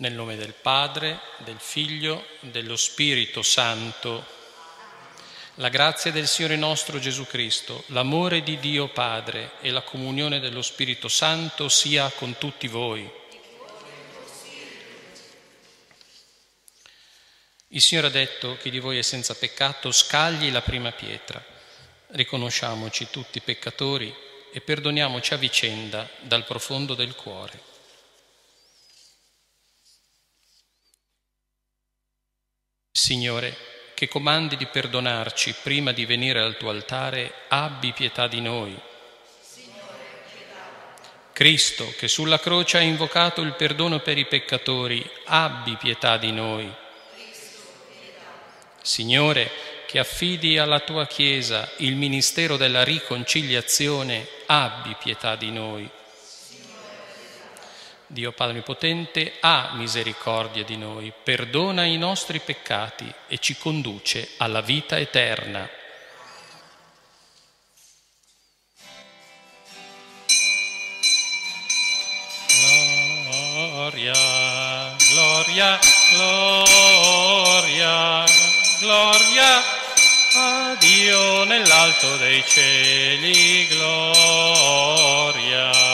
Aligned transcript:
Nel 0.00 0.14
nome 0.14 0.34
del 0.34 0.54
Padre, 0.54 1.20
del 1.44 1.58
Figlio, 1.58 2.24
dello 2.40 2.76
Spirito 2.76 3.42
Santo. 3.42 4.24
La 5.56 5.68
grazia 5.68 6.10
del 6.10 6.26
Signore 6.26 6.56
nostro 6.56 6.98
Gesù 6.98 7.26
Cristo, 7.26 7.84
l'amore 7.88 8.42
di 8.42 8.58
Dio 8.58 8.88
Padre 8.88 9.52
e 9.60 9.70
la 9.70 9.82
comunione 9.82 10.40
dello 10.40 10.62
Spirito 10.62 11.08
Santo 11.08 11.68
sia 11.68 12.08
con 12.16 12.38
tutti 12.38 12.66
voi. 12.66 13.10
Il 17.68 17.82
Signore 17.82 18.06
ha 18.06 18.10
detto 18.10 18.56
chi 18.56 18.70
di 18.70 18.78
voi 18.78 18.96
è 18.96 19.02
senza 19.02 19.34
peccato 19.34 19.92
scagli 19.92 20.50
la 20.50 20.62
prima 20.62 20.92
pietra. 20.92 21.44
Riconosciamoci 22.06 23.08
tutti 23.10 23.42
peccatori 23.42 24.14
e 24.50 24.62
perdoniamoci 24.62 25.34
a 25.34 25.36
vicenda 25.36 26.08
dal 26.22 26.46
profondo 26.46 26.94
del 26.94 27.14
cuore. 27.14 27.68
Signore, 33.10 33.56
che 33.94 34.06
comandi 34.06 34.56
di 34.56 34.66
perdonarci 34.66 35.56
prima 35.64 35.90
di 35.90 36.06
venire 36.06 36.40
al 36.40 36.56
tuo 36.56 36.70
altare, 36.70 37.32
abbi 37.48 37.92
pietà 37.92 38.28
di 38.28 38.40
noi. 38.40 38.80
Cristo, 41.32 41.92
che 41.98 42.06
sulla 42.06 42.38
croce 42.38 42.76
ha 42.76 42.82
invocato 42.82 43.40
il 43.40 43.54
perdono 43.54 43.98
per 43.98 44.16
i 44.16 44.26
peccatori, 44.26 45.04
abbi 45.24 45.74
pietà 45.74 46.18
di 46.18 46.30
noi. 46.30 46.72
Signore, 48.80 49.50
che 49.86 49.98
affidi 49.98 50.56
alla 50.56 50.78
tua 50.78 51.04
Chiesa 51.08 51.68
il 51.78 51.96
ministero 51.96 52.56
della 52.56 52.84
riconciliazione, 52.84 54.24
abbi 54.46 54.94
pietà 55.02 55.34
di 55.34 55.50
noi. 55.50 55.90
Dio 58.12 58.32
Padre 58.32 58.62
Potente 58.62 59.34
ha 59.38 59.70
misericordia 59.74 60.64
di 60.64 60.76
noi, 60.76 61.12
perdona 61.22 61.84
i 61.84 61.96
nostri 61.96 62.40
peccati 62.40 63.08
e 63.28 63.38
ci 63.38 63.56
conduce 63.56 64.30
alla 64.38 64.62
vita 64.62 64.98
eterna. 64.98 65.70
Gloria, 73.54 74.12
gloria, 75.08 75.78
gloria, 76.10 78.24
gloria 78.80 79.62
a 80.34 80.74
Dio 80.80 81.44
nell'alto 81.44 82.16
dei 82.16 82.42
cieli, 82.44 83.68
gloria 83.68 85.89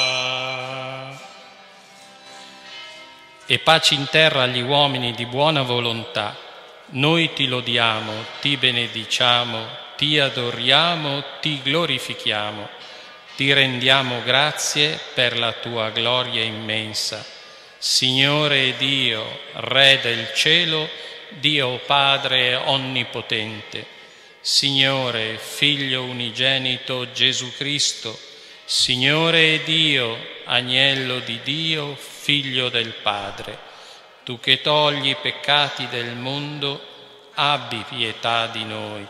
e 3.47 3.59
pace 3.61 3.95
in 3.95 4.07
terra 4.11 4.43
agli 4.43 4.61
uomini 4.61 5.13
di 5.13 5.25
buona 5.25 5.63
volontà. 5.63 6.37
Noi 6.91 7.33
ti 7.33 7.47
lodiamo, 7.47 8.13
ti 8.41 8.57
benediciamo, 8.57 9.67
ti 9.97 10.19
adoriamo, 10.19 11.23
ti 11.41 11.61
glorifichiamo, 11.63 12.69
ti 13.37 13.53
rendiamo 13.53 14.23
grazie 14.25 14.99
per 15.15 15.39
la 15.39 15.53
tua 15.53 15.91
gloria 15.91 16.43
immensa. 16.43 17.25
Signore 17.79 18.77
Dio, 18.77 19.41
Re 19.53 20.01
del 20.03 20.33
cielo, 20.35 20.89
Dio 21.31 21.81
Padre 21.87 22.55
onnipotente, 22.55 23.87
Signore, 24.41 25.39
Figlio 25.39 26.03
unigenito 26.03 27.11
Gesù 27.13 27.53
Cristo, 27.57 28.19
Signore 28.65 29.63
Dio, 29.65 30.35
Agnello 30.47 31.19
di 31.21 31.41
Dio, 31.43 31.97
Figlio 31.97 32.69
del 32.69 32.93
Padre, 32.93 33.59
tu 34.25 34.39
che 34.39 34.61
togli 34.61 35.09
i 35.09 35.17
peccati 35.17 35.89
del 35.89 36.15
mondo, 36.15 36.81
abbi 37.35 37.85
pietà 37.89 38.47
di 38.47 38.65
noi. 38.65 39.07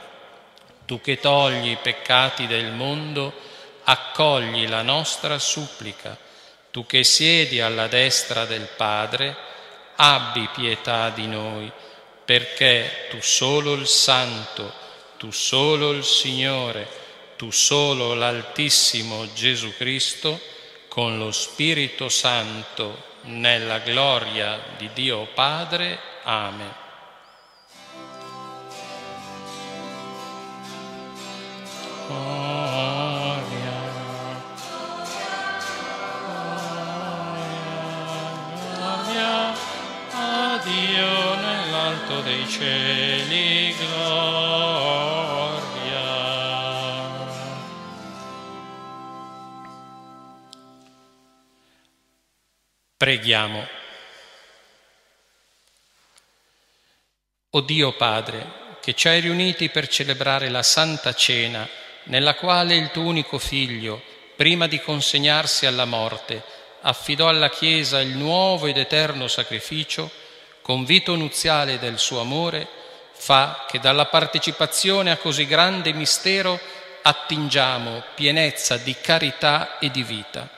Tu 0.87 1.01
che 1.01 1.19
togli 1.19 1.71
i 1.71 1.79
peccati 1.81 2.47
del 2.47 2.73
mondo, 2.73 3.33
accogli 3.85 4.69
la 4.69 4.83
nostra 4.83 5.39
supplica. 5.39 6.17
Tu 6.71 6.87
che 6.87 7.05
siedi 7.05 7.61
alla 7.61 7.87
destra 7.87 8.45
del 8.45 8.69
Padre, 8.77 9.37
abbi 9.97 10.49
pietà 10.55 11.11
di 11.11 11.27
noi, 11.27 11.71
perché 12.25 13.09
tu 13.11 13.21
solo 13.21 13.75
il 13.75 13.87
Santo, 13.87 14.73
tu 15.17 15.31
solo 15.31 15.93
il 15.93 16.05
Signore, 16.05 16.89
tu 17.37 17.51
solo 17.51 18.15
l'Altissimo 18.15 19.33
Gesù 19.35 19.75
Cristo, 19.77 20.55
con 20.97 21.19
lo 21.19 21.31
Spirito 21.31 22.09
Santo 22.09 22.97
nella 23.25 23.81
gloria 23.81 24.59
di 24.79 24.89
Dio 24.95 25.29
Padre. 25.35 25.99
Amen. 26.23 26.73
Dio 40.65 41.35
nell'alto 41.37 42.23
dei 42.23 42.49
cieli, 42.49 43.46
Preghiamo. 52.99 53.69
O 57.51 57.61
Dio 57.61 57.93
Padre, 57.93 58.79
che 58.81 58.95
ci 58.95 59.09
hai 59.09 59.21
riuniti 59.21 59.69
per 59.69 59.87
celebrare 59.87 60.49
la 60.49 60.63
Santa 60.63 61.13
Cena, 61.13 61.69
nella 62.05 62.37
quale 62.37 62.75
il 62.75 62.91
tuo 62.91 63.03
unico 63.03 63.37
Figlio, 63.37 64.03
prima 64.35 64.67
di 64.67 64.81
consegnarsi 64.81 65.67
alla 65.67 65.85
morte, 65.85 66.43
affidò 66.81 67.29
alla 67.29 67.51
Chiesa 67.51 68.01
il 68.01 68.17
nuovo 68.17 68.67
ed 68.67 68.79
eterno 68.79 69.29
sacrificio, 69.29 70.11
convito 70.63 71.17
nuziale 71.17 71.79
del 71.79 71.99
suo 71.99 72.21
amore, 72.21 72.67
fa 73.13 73.67
che 73.69 73.79
dalla 73.79 74.07
partecipazione 74.07 75.11
a 75.11 75.19
così 75.19 75.45
grande 75.45 75.93
mistero 75.93 76.59
attingiamo 77.03 78.03
pienezza 78.15 78.79
di 78.79 78.97
carità 78.99 79.79
e 79.79 79.91
di 79.91 80.03
vita 80.03 80.56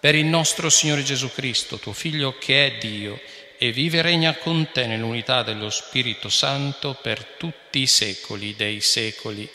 per 0.00 0.14
il 0.14 0.26
nostro 0.26 0.70
Signore 0.70 1.02
Gesù 1.02 1.32
Cristo, 1.32 1.78
tuo 1.78 1.92
Figlio 1.92 2.38
che 2.38 2.66
è 2.66 2.78
Dio 2.78 3.20
e 3.58 3.72
vive 3.72 3.98
e 3.98 4.02
regna 4.02 4.36
con 4.36 4.70
te 4.70 4.86
nell'unità 4.86 5.42
dello 5.42 5.70
Spirito 5.70 6.28
Santo 6.28 6.94
per 6.94 7.24
tutti 7.24 7.80
i 7.80 7.86
secoli 7.88 8.54
dei 8.54 8.80
secoli. 8.80 9.50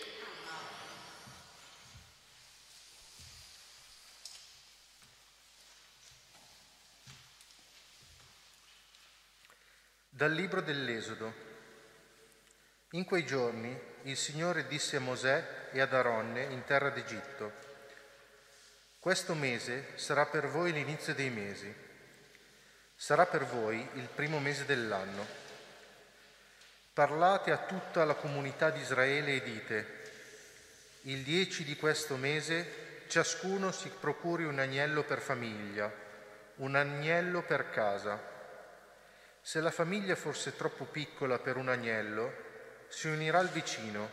Dal 10.09 10.33
libro 10.33 10.61
dell'Esodo. 10.61 11.33
In 12.91 13.05
quei 13.05 13.25
giorni 13.25 13.75
il 14.03 14.17
Signore 14.17 14.67
disse 14.67 14.97
a 14.97 14.99
Mosè 14.99 15.69
e 15.71 15.79
ad 15.79 15.93
Aronne 15.93 16.43
in 16.43 16.63
terra 16.65 16.89
d'Egitto, 16.89 17.62
questo 19.03 19.33
mese 19.33 19.87
sarà 19.95 20.27
per 20.27 20.47
voi 20.47 20.71
l'inizio 20.71 21.13
dei 21.13 21.29
mesi, 21.29 21.75
sarà 22.95 23.25
per 23.25 23.43
voi 23.43 23.85
il 23.95 24.07
primo 24.07 24.39
mese 24.39 24.63
dell'anno. 24.63 25.27
Parlate 26.93 27.51
a 27.51 27.57
tutta 27.57 28.05
la 28.05 28.13
comunità 28.13 28.69
di 28.69 28.79
Israele 28.79 29.35
e 29.35 29.43
dite, 29.43 30.11
il 31.01 31.21
10 31.21 31.65
di 31.65 31.75
questo 31.75 32.15
mese 32.15 33.03
ciascuno 33.09 33.73
si 33.73 33.89
procuri 33.89 34.45
un 34.45 34.59
agnello 34.59 35.03
per 35.03 35.19
famiglia, 35.19 35.93
un 36.55 36.73
agnello 36.73 37.43
per 37.43 37.71
casa. 37.71 38.17
Se 39.41 39.59
la 39.59 39.71
famiglia 39.71 40.15
fosse 40.15 40.55
troppo 40.55 40.85
piccola 40.85 41.39
per 41.39 41.57
un 41.57 41.67
agnello, 41.67 42.33
si 42.87 43.09
unirà 43.09 43.39
al 43.39 43.49
vicino, 43.49 44.09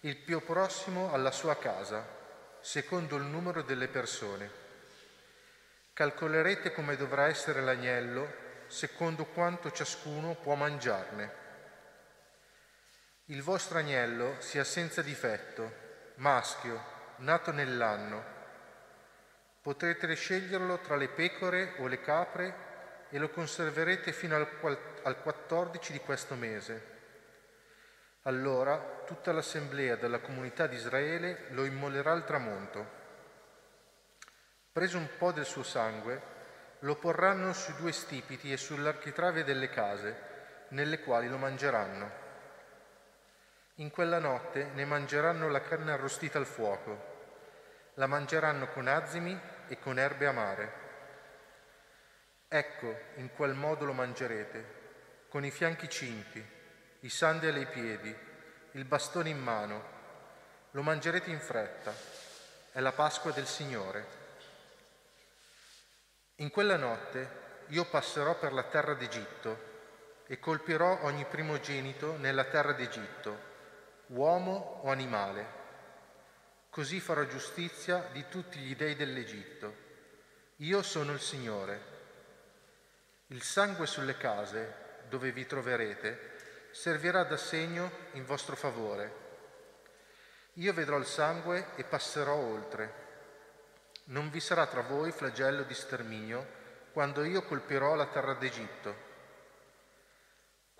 il 0.00 0.16
più 0.16 0.42
prossimo 0.42 1.12
alla 1.12 1.30
sua 1.30 1.56
casa 1.56 2.22
secondo 2.64 3.16
il 3.16 3.24
numero 3.24 3.60
delle 3.60 3.88
persone. 3.88 4.50
Calcolerete 5.92 6.72
come 6.72 6.96
dovrà 6.96 7.26
essere 7.26 7.60
l'agnello 7.60 8.42
secondo 8.68 9.26
quanto 9.26 9.70
ciascuno 9.70 10.34
può 10.36 10.54
mangiarne. 10.54 11.42
Il 13.26 13.42
vostro 13.42 13.76
agnello 13.76 14.36
sia 14.38 14.64
senza 14.64 15.02
difetto, 15.02 15.72
maschio, 16.14 16.82
nato 17.16 17.52
nell'anno. 17.52 18.24
Potrete 19.60 20.14
sceglierlo 20.14 20.78
tra 20.78 20.96
le 20.96 21.08
pecore 21.08 21.74
o 21.80 21.86
le 21.86 22.00
capre 22.00 22.54
e 23.10 23.18
lo 23.18 23.28
conserverete 23.28 24.10
fino 24.12 24.36
al 24.36 25.20
14 25.22 25.92
di 25.92 25.98
questo 25.98 26.34
mese 26.34 26.93
allora 28.26 29.02
tutta 29.04 29.32
l'assemblea 29.32 29.96
della 29.96 30.20
comunità 30.20 30.66
di 30.66 30.76
Israele 30.76 31.46
lo 31.50 31.64
immolerà 31.64 32.12
al 32.12 32.24
tramonto. 32.24 33.02
Preso 34.72 34.96
un 34.96 35.08
po' 35.18 35.32
del 35.32 35.44
suo 35.44 35.62
sangue, 35.62 36.32
lo 36.80 36.96
porranno 36.96 37.52
sui 37.52 37.74
due 37.74 37.92
stipiti 37.92 38.50
e 38.50 38.56
sull'architrave 38.56 39.44
delle 39.44 39.68
case, 39.68 40.32
nelle 40.68 41.00
quali 41.00 41.28
lo 41.28 41.36
mangeranno. 41.36 42.22
In 43.76 43.90
quella 43.90 44.18
notte 44.18 44.70
ne 44.72 44.84
mangeranno 44.84 45.48
la 45.48 45.60
carne 45.60 45.92
arrostita 45.92 46.38
al 46.38 46.46
fuoco, 46.46 47.12
la 47.94 48.06
mangeranno 48.06 48.68
con 48.68 48.88
azimi 48.88 49.38
e 49.68 49.78
con 49.78 49.98
erbe 49.98 50.26
amare. 50.26 50.72
Ecco, 52.48 52.96
in 53.16 53.32
quel 53.34 53.54
modo 53.54 53.84
lo 53.84 53.92
mangerete, 53.92 54.82
con 55.28 55.44
i 55.44 55.50
fianchi 55.50 55.88
cinti, 55.88 56.53
i 57.04 57.10
sandali 57.10 57.58
ai 57.58 57.66
piedi, 57.66 58.16
il 58.72 58.84
bastone 58.86 59.28
in 59.28 59.38
mano. 59.38 59.92
Lo 60.70 60.80
mangerete 60.80 61.30
in 61.30 61.38
fretta, 61.38 61.94
è 62.72 62.80
la 62.80 62.92
Pasqua 62.92 63.30
del 63.30 63.46
Signore. 63.46 64.22
In 66.36 66.50
quella 66.50 66.76
notte 66.76 67.42
io 67.68 67.84
passerò 67.84 68.38
per 68.38 68.54
la 68.54 68.64
terra 68.64 68.94
d'Egitto 68.94 69.72
e 70.26 70.38
colpirò 70.38 71.00
ogni 71.02 71.26
primogenito 71.26 72.16
nella 72.16 72.44
terra 72.44 72.72
d'Egitto, 72.72 73.38
uomo 74.06 74.80
o 74.82 74.90
animale. 74.90 75.62
Così 76.70 77.00
farò 77.00 77.26
giustizia 77.26 78.08
di 78.12 78.24
tutti 78.30 78.58
gli 78.58 78.74
dei 78.74 78.96
dell'Egitto. 78.96 79.76
Io 80.56 80.82
sono 80.82 81.12
il 81.12 81.20
Signore. 81.20 81.92
Il 83.26 83.42
sangue 83.42 83.86
sulle 83.86 84.16
case 84.16 85.02
dove 85.08 85.32
vi 85.32 85.44
troverete 85.44 86.32
servirà 86.74 87.24
da 87.24 87.38
segno 87.38 87.90
in 88.12 88.26
vostro 88.26 88.56
favore. 88.56 89.22
Io 90.54 90.74
vedrò 90.74 90.98
il 90.98 91.06
sangue 91.06 91.68
e 91.76 91.84
passerò 91.84 92.34
oltre. 92.34 93.02
Non 94.04 94.28
vi 94.28 94.40
sarà 94.40 94.66
tra 94.66 94.82
voi 94.82 95.12
flagello 95.12 95.62
di 95.62 95.74
sterminio 95.74 96.62
quando 96.92 97.24
io 97.24 97.42
colpirò 97.42 97.94
la 97.94 98.06
terra 98.06 98.34
d'Egitto 98.34 99.12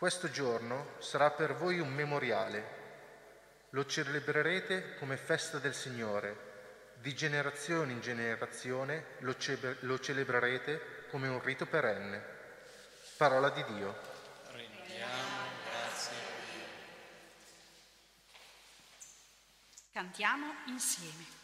questo 0.05 0.29
giorno 0.29 0.96
sarà 0.99 1.31
per 1.31 1.55
voi 1.55 1.79
un 1.79 1.91
memoriale. 1.91 2.82
Lo 3.70 3.87
celebrerete 3.87 4.97
come 4.97 5.17
festa 5.17 5.58
del 5.58 5.73
Signore. 5.73 6.93
Di 6.97 7.14
generazione 7.14 7.93
in 7.93 8.02
generazione 8.02 9.14
lo, 9.20 9.35
ce- 9.38 9.76
lo 9.81 9.99
celebrerete 9.99 11.06
come 11.11 11.29
un 11.29 11.40
rito 11.40 11.64
perenne. 11.64 12.23
Parola 13.17 13.49
di 13.49 13.64
Dio. 13.64 13.97
Rendiamo 14.50 15.47
grazie 15.64 16.17
a 16.17 16.20
Dio. 16.50 16.64
Cantiamo 19.94 20.46
insieme. 20.67 21.44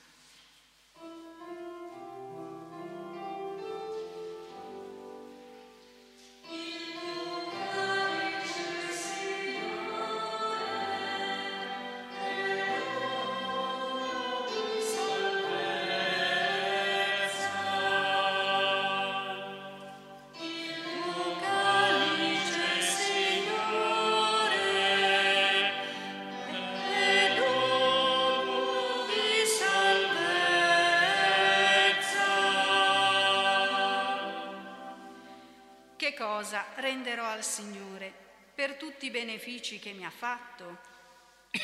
Cosa 36.32 36.64
renderò 36.76 37.26
al 37.26 37.42
Signore 37.42 38.12
per 38.54 38.76
tutti 38.76 39.06
i 39.06 39.10
benefici 39.10 39.80
che 39.80 39.90
mi 39.90 40.04
ha 40.04 40.10
fatto? 40.10 40.78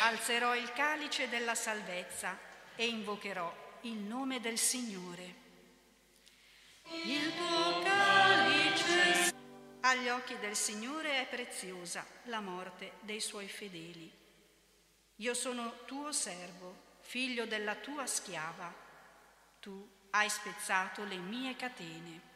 Alzerò 0.00 0.56
il 0.56 0.72
calice 0.72 1.28
della 1.28 1.54
salvezza 1.54 2.36
e 2.74 2.88
invocherò 2.88 3.78
il 3.82 3.92
nome 3.92 4.40
del 4.40 4.58
Signore. 4.58 5.34
Il 7.04 7.32
tuo 7.36 7.82
calice 7.84 9.32
agli 9.82 10.08
occhi 10.08 10.36
del 10.40 10.56
Signore 10.56 11.20
è 11.20 11.28
preziosa 11.28 12.04
la 12.24 12.40
morte 12.40 12.94
dei 13.02 13.20
suoi 13.20 13.46
fedeli. 13.46 14.10
Io 15.14 15.34
sono 15.34 15.84
tuo 15.84 16.10
servo, 16.10 16.96
figlio 17.02 17.46
della 17.46 17.76
tua 17.76 18.04
schiava. 18.06 18.74
Tu 19.60 19.88
hai 20.10 20.28
spezzato 20.28 21.04
le 21.04 21.18
mie 21.18 21.54
catene. 21.54 22.34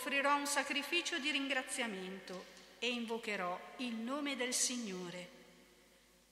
Offrirò 0.00 0.36
un 0.36 0.46
sacrificio 0.46 1.18
di 1.18 1.30
ringraziamento 1.30 2.46
e 2.78 2.88
invocherò 2.88 3.58
il 3.76 3.94
nome 3.96 4.34
del 4.34 4.54
Signore. 4.54 5.28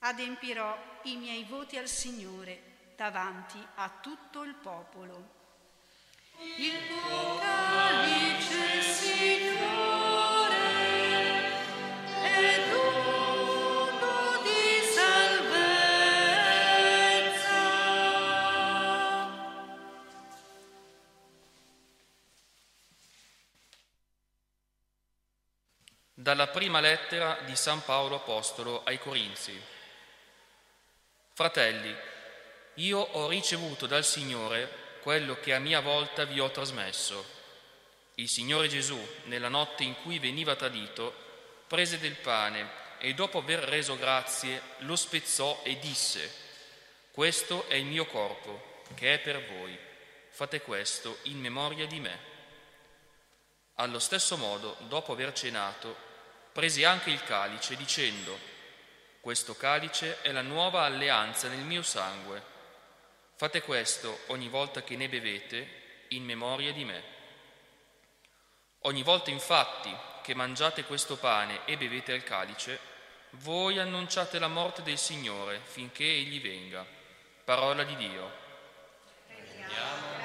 Adempirò 0.00 0.76
i 1.02 1.16
miei 1.16 1.44
voti 1.44 1.76
al 1.76 1.86
Signore 1.86 2.62
davanti 2.96 3.58
a 3.74 3.90
tutto 4.00 4.42
il 4.42 4.54
popolo. 4.54 5.37
Dalla 26.14 26.48
prima 26.48 26.78
lettera 26.78 27.40
di 27.46 27.56
San 27.56 27.82
Paolo 27.82 28.16
Apostolo 28.16 28.84
ai 28.84 29.00
Corinzi. 29.00 29.60
Fratelli, 31.32 31.92
io 32.74 32.98
ho 33.00 33.28
ricevuto 33.28 33.86
dal 33.86 34.04
Signore 34.04 34.87
quello 35.02 35.38
che 35.40 35.54
a 35.54 35.58
mia 35.58 35.80
volta 35.80 36.24
vi 36.24 36.40
ho 36.40 36.50
trasmesso. 36.50 37.36
Il 38.14 38.28
Signore 38.28 38.68
Gesù, 38.68 38.98
nella 39.24 39.48
notte 39.48 39.84
in 39.84 39.94
cui 40.02 40.18
veniva 40.18 40.56
tradito, 40.56 41.14
prese 41.66 41.98
del 41.98 42.16
pane 42.16 42.68
e 42.98 43.14
dopo 43.14 43.38
aver 43.38 43.60
reso 43.60 43.96
grazie 43.96 44.60
lo 44.78 44.96
spezzò 44.96 45.60
e 45.62 45.78
disse, 45.78 46.46
questo 47.12 47.68
è 47.68 47.74
il 47.74 47.84
mio 47.84 48.06
corpo, 48.06 48.82
che 48.94 49.14
è 49.14 49.18
per 49.18 49.46
voi, 49.46 49.78
fate 50.30 50.60
questo 50.62 51.18
in 51.22 51.38
memoria 51.38 51.86
di 51.86 52.00
me. 52.00 52.18
Allo 53.74 53.98
stesso 53.98 54.36
modo, 54.36 54.76
dopo 54.88 55.12
aver 55.12 55.32
cenato, 55.32 55.96
prese 56.52 56.84
anche 56.84 57.10
il 57.10 57.22
calice 57.22 57.76
dicendo, 57.76 58.36
questo 59.20 59.54
calice 59.54 60.20
è 60.22 60.32
la 60.32 60.42
nuova 60.42 60.82
alleanza 60.82 61.48
nel 61.48 61.64
mio 61.64 61.82
sangue 61.82 62.56
Fate 63.38 63.62
questo 63.62 64.22
ogni 64.26 64.48
volta 64.48 64.82
che 64.82 64.96
ne 64.96 65.08
bevete 65.08 66.06
in 66.08 66.24
memoria 66.24 66.72
di 66.72 66.84
me. 66.84 67.02
Ogni 68.80 69.04
volta 69.04 69.30
infatti 69.30 69.96
che 70.24 70.34
mangiate 70.34 70.82
questo 70.82 71.16
pane 71.18 71.64
e 71.64 71.76
bevete 71.76 72.14
il 72.14 72.24
calice, 72.24 72.80
voi 73.42 73.78
annunciate 73.78 74.40
la 74.40 74.48
morte 74.48 74.82
del 74.82 74.98
Signore 74.98 75.60
finché 75.62 76.02
Egli 76.02 76.40
venga. 76.40 76.84
Parola 77.44 77.84
di 77.84 77.94
Dio. 77.94 78.28
Rendiamo 79.28 80.17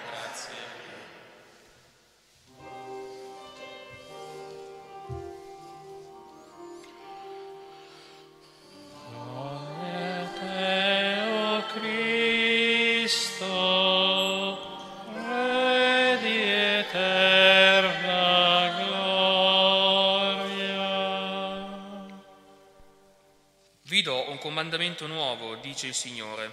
comandamento 24.39 25.05
nuovo, 25.05 25.53
dice 25.57 25.85
il 25.85 25.93
Signore. 25.93 26.51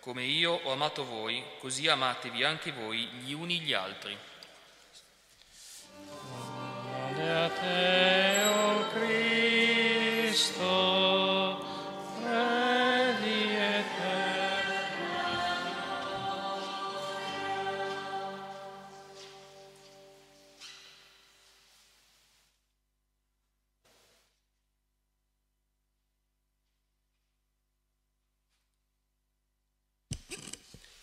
Come 0.00 0.24
io 0.24 0.58
ho 0.64 0.72
amato 0.72 1.04
voi, 1.04 1.40
così 1.60 1.86
amatevi 1.86 2.42
anche 2.42 2.72
voi 2.72 3.06
gli 3.22 3.32
uni 3.32 3.60
gli 3.60 3.72
altri. 3.72 4.18
a 7.30 7.48
te, 7.48 8.42
oh 8.42 8.88
Cristo, 8.88 10.62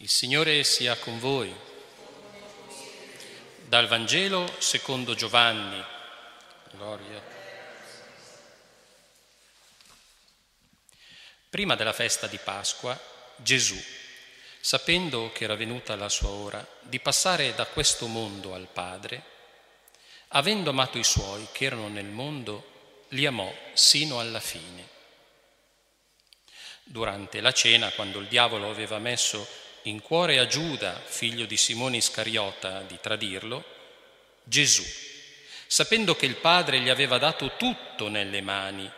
Il 0.08 0.14
Signore 0.14 0.64
sia 0.64 0.96
con 0.96 1.20
voi. 1.20 1.54
Dal 3.66 3.90
Vangelo 3.90 4.50
secondo 4.58 5.16
Giovanni. 5.16 5.84
Gloria. 6.72 7.22
Prima 11.50 11.76
della 11.76 11.92
festa 11.92 12.28
di 12.28 12.38
Pasqua, 12.38 12.98
Gesù, 13.36 13.78
sapendo 14.62 15.30
che 15.34 15.44
era 15.44 15.56
venuta 15.56 15.98
la 15.98 16.08
sua 16.08 16.30
ora 16.30 16.66
di 16.84 17.02
passare 17.02 17.54
da 17.54 17.66
questo 17.66 18.08
mondo 18.08 18.54
al 18.54 18.70
Padre, 18.72 19.22
avendo 20.30 20.70
amato 20.70 20.98
i 20.98 21.04
suoi 21.04 21.50
che 21.52 21.66
erano 21.66 21.90
nel 21.90 22.06
mondo, 22.06 23.04
li 23.10 23.26
amò 23.26 23.54
sino 23.74 24.22
alla 24.22 24.40
fine. 24.40 24.88
Durante 26.86 27.42
la 27.42 27.52
cena, 27.52 27.92
quando 27.92 28.20
il 28.20 28.28
diavolo 28.28 28.70
aveva 28.70 29.00
messo 29.00 29.66
in 29.88 30.01
cuore 30.01 30.38
a 30.38 30.48
Giuda, 30.48 31.01
figlio 31.03 31.46
di 31.46 31.56
Simone 31.56 31.98
Iscariota, 31.98 32.82
di 32.82 32.98
tradirlo, 33.01 33.63
Gesù, 34.44 34.84
sapendo 35.65 36.15
che 36.15 36.25
il 36.25 36.36
Padre 36.36 36.79
gli 36.79 36.89
aveva 36.89 37.17
dato 37.17 37.56
tutto 37.56 38.10
nelle 38.10 38.41
mani 38.41 38.89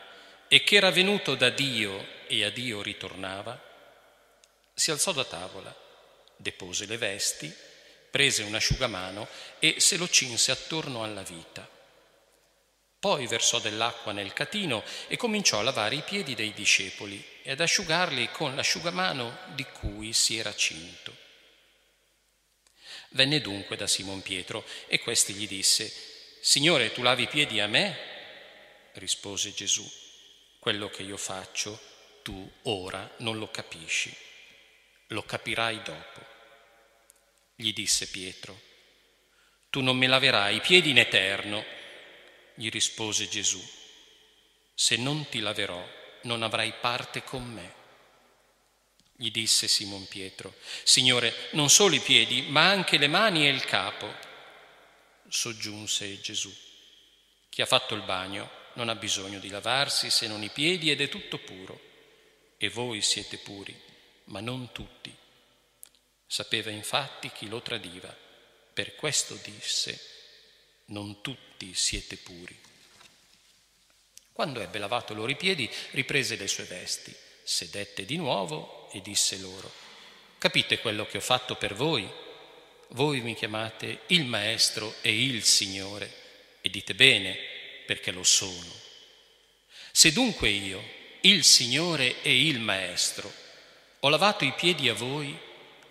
e 0.47 0.63
che 0.63 0.75
era 0.75 0.89
venuto 0.89 1.35
da 1.35 1.49
Dio 1.49 2.05
e 2.27 2.43
a 2.43 2.49
Dio 2.49 2.81
ritornava, 2.81 3.59
si 4.73 4.89
alzò 4.89 5.11
da 5.11 5.25
tavola, 5.25 5.75
depose 6.35 6.85
le 6.87 6.97
vesti, 6.97 7.53
prese 8.09 8.41
un 8.41 8.55
asciugamano 8.55 9.27
e 9.59 9.79
se 9.79 9.95
lo 9.97 10.07
cinse 10.09 10.51
attorno 10.51 11.03
alla 11.03 11.21
vita. 11.21 11.78
Poi 12.99 13.27
versò 13.27 13.59
dell'acqua 13.59 14.11
nel 14.11 14.33
catino 14.33 14.83
e 15.07 15.15
cominciò 15.15 15.59
a 15.59 15.63
lavare 15.63 15.95
i 15.95 16.01
piedi 16.01 16.35
dei 16.35 16.53
discepoli 16.53 17.25
e 17.43 17.51
ad 17.51 17.61
asciugarli 17.61 18.29
con 18.31 18.55
l'asciugamano 18.55 19.37
di 19.55 19.63
cui 19.63 20.11
si 20.11 20.37
era 20.37 20.53
cinto. 20.53 21.15
Venne 23.11 23.39
dunque 23.39 23.77
da 23.77 23.87
Simon 23.87 24.21
Pietro 24.21 24.65
e 24.87 24.99
questi 24.99 25.33
gli 25.33 25.47
disse, 25.47 25.91
Signore, 26.41 26.91
tu 26.91 27.01
lavi 27.01 27.23
i 27.23 27.27
piedi 27.27 27.61
a 27.61 27.67
me? 27.67 27.97
Rispose 28.93 29.53
Gesù, 29.53 29.89
quello 30.59 30.89
che 30.89 31.03
io 31.03 31.17
faccio 31.17 31.79
tu 32.21 32.51
ora 32.63 33.09
non 33.19 33.37
lo 33.39 33.49
capisci, 33.49 34.13
lo 35.07 35.23
capirai 35.23 35.81
dopo. 35.83 36.25
Gli 37.55 37.71
disse 37.71 38.07
Pietro, 38.07 38.59
tu 39.69 39.79
non 39.81 39.97
mi 39.97 40.05
laverai 40.05 40.57
i 40.57 40.61
piedi 40.61 40.89
in 40.89 40.97
eterno 40.97 41.77
gli 42.59 42.69
rispose 42.69 43.29
Gesù, 43.29 43.65
se 44.73 44.97
non 44.97 45.29
ti 45.29 45.39
laverò 45.39 45.81
non 46.23 46.43
avrai 46.43 46.73
parte 46.73 47.23
con 47.23 47.45
me. 47.45 47.73
Gli 49.15 49.31
disse 49.31 49.69
Simon 49.69 50.05
Pietro, 50.09 50.53
Signore, 50.83 51.33
non 51.51 51.69
solo 51.69 51.95
i 51.95 52.01
piedi, 52.01 52.41
ma 52.41 52.67
anche 52.69 52.97
le 52.97 53.07
mani 53.07 53.47
e 53.47 53.49
il 53.49 53.63
capo. 53.63 54.13
Soggiunse 55.29 56.19
Gesù, 56.19 56.53
chi 57.47 57.61
ha 57.61 57.65
fatto 57.65 57.95
il 57.95 58.01
bagno 58.01 58.51
non 58.73 58.89
ha 58.89 58.95
bisogno 58.95 59.39
di 59.39 59.47
lavarsi 59.47 60.09
se 60.09 60.27
non 60.27 60.43
i 60.43 60.49
piedi 60.49 60.91
ed 60.91 60.99
è 60.99 61.07
tutto 61.07 61.37
puro. 61.37 61.79
E 62.57 62.67
voi 62.67 63.01
siete 63.01 63.37
puri, 63.37 63.73
ma 64.25 64.41
non 64.41 64.73
tutti. 64.73 65.15
Sapeva 66.27 66.71
infatti 66.71 67.31
chi 67.31 67.47
lo 67.47 67.61
tradiva, 67.61 68.13
per 68.73 68.95
questo 68.95 69.39
disse, 69.41 69.97
non 70.87 71.21
tutti 71.21 71.48
siete 71.73 72.15
puri. 72.15 72.57
Quando 74.31 74.61
ebbe 74.61 74.79
lavato 74.79 75.13
loro 75.13 75.31
i 75.31 75.35
piedi, 75.35 75.69
riprese 75.91 76.35
le 76.35 76.47
sue 76.47 76.63
vesti, 76.63 77.13
sedette 77.43 78.05
di 78.05 78.15
nuovo 78.15 78.89
e 78.91 79.01
disse 79.01 79.37
loro, 79.37 79.71
capite 80.37 80.79
quello 80.79 81.05
che 81.05 81.17
ho 81.17 81.21
fatto 81.21 81.55
per 81.55 81.73
voi? 81.73 82.09
Voi 82.89 83.21
mi 83.21 83.35
chiamate 83.35 84.01
il 84.07 84.25
Maestro 84.25 84.95
e 85.01 85.23
il 85.23 85.43
Signore 85.43 86.11
e 86.61 86.69
dite 86.69 86.95
bene 86.95 87.37
perché 87.85 88.11
lo 88.11 88.23
sono. 88.23 88.73
Se 89.91 90.11
dunque 90.11 90.49
io, 90.49 90.81
il 91.21 91.43
Signore 91.43 92.21
e 92.21 92.47
il 92.47 92.59
Maestro, 92.59 93.31
ho 93.99 94.09
lavato 94.09 94.45
i 94.45 94.53
piedi 94.53 94.87
a 94.87 94.93
voi, 94.93 95.37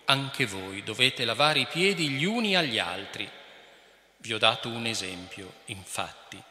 anche 0.05 0.45
voi 0.47 0.83
dovete 0.83 1.23
lavare 1.23 1.59
i 1.59 1.67
piedi 1.67 2.09
gli 2.09 2.25
uni 2.25 2.55
agli 2.55 2.79
altri 2.79 3.29
vi 4.21 4.33
ho 4.33 4.37
dato 4.37 4.69
un 4.69 4.85
esempio, 4.85 5.61
infatti, 5.65 6.41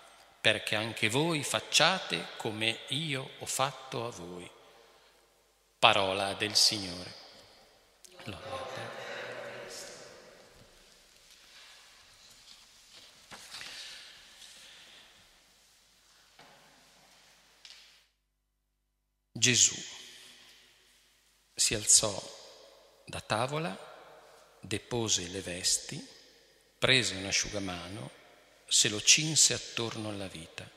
perché 0.41 0.75
anche 0.77 1.09
voi 1.09 1.43
facciate 1.43 2.29
come 2.37 2.81
io 2.89 3.31
ho 3.39 3.47
fatto 3.47 4.07
a 4.07 4.11
voi. 4.11 4.49
Parola 5.79 6.33
del 6.35 6.55
Signore. 6.55 7.27
Gesù 19.33 19.77
si 21.55 21.75
alzò 21.75 22.21
da 23.05 23.21
tavola, 23.21 23.77
depose 24.61 25.29
le 25.29 25.41
vesti, 25.41 26.18
prese 26.79 27.15
un 27.15 27.27
asciugamano, 27.27 28.11
se 28.69 28.89
lo 28.89 29.01
cinse 29.03 29.55
attorno 29.55 30.11
alla 30.11 30.29
vita. 30.29 30.71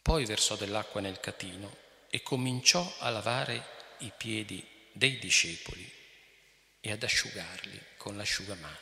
Poi 0.00 0.24
versò 0.26 0.54
dell'acqua 0.56 1.00
nel 1.00 1.18
catino 1.18 1.76
e 2.08 2.22
cominciò 2.22 2.94
a 2.98 3.08
lavare 3.08 3.96
i 3.98 4.12
piedi 4.16 4.64
dei 4.92 5.18
discepoli 5.18 5.90
e 6.80 6.92
ad 6.92 7.02
asciugarli 7.02 7.80
con 7.96 8.16
l'asciugamano. 8.16 8.78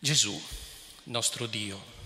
Gesù, 0.00 0.40
nostro 1.04 1.46
Dio, 1.46 1.96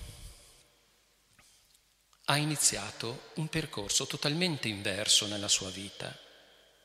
ha 2.27 2.37
iniziato 2.37 3.31
un 3.35 3.49
percorso 3.49 4.07
totalmente 4.07 4.69
inverso 4.69 5.27
nella 5.27 5.49
sua 5.49 5.71
vita 5.71 6.17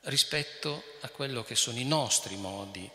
rispetto 0.08 0.96
a 1.00 1.08
quello 1.08 1.42
che 1.42 1.54
sono 1.54 1.78
i 1.78 1.84
nostri 1.84 2.36
modi 2.36 2.88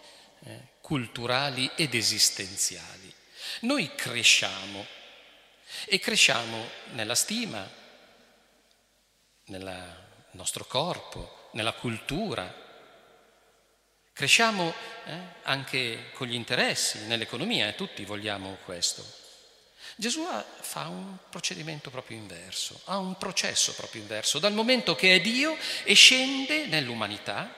eh, 0.46 0.60
culturali 0.82 1.70
ed 1.76 1.94
esistenziali. 1.94 3.14
Noi 3.62 3.94
cresciamo 3.96 4.86
e 5.86 6.00
cresciamo 6.00 6.68
nella 6.92 7.16
stima, 7.16 7.68
nel 9.46 9.98
nostro 10.32 10.66
corpo, 10.66 11.50
nella 11.54 11.74
cultura. 11.74 12.62
Cresciamo 14.12 14.74
eh, 15.06 15.20
anche 15.44 16.12
con 16.14 16.28
gli 16.28 16.36
interessi, 16.36 17.06
nell'economia, 17.06 17.68
e 17.68 17.76
tutti 17.76 18.06
vogliamo 18.06 18.58
questo. 18.64 19.22
Gesù 19.96 20.28
fa 20.62 20.88
un 20.88 21.18
procedimento 21.30 21.90
proprio 21.92 22.18
inverso, 22.18 22.82
ha 22.86 22.98
un 22.98 23.18
processo 23.18 23.74
proprio 23.74 24.02
inverso, 24.02 24.40
dal 24.40 24.54
momento 24.54 24.96
che 24.96 25.16
è 25.16 25.22
Dio 25.22 25.56
e 25.84 25.94
scende 25.94 26.66
nell'umanità 26.66 27.54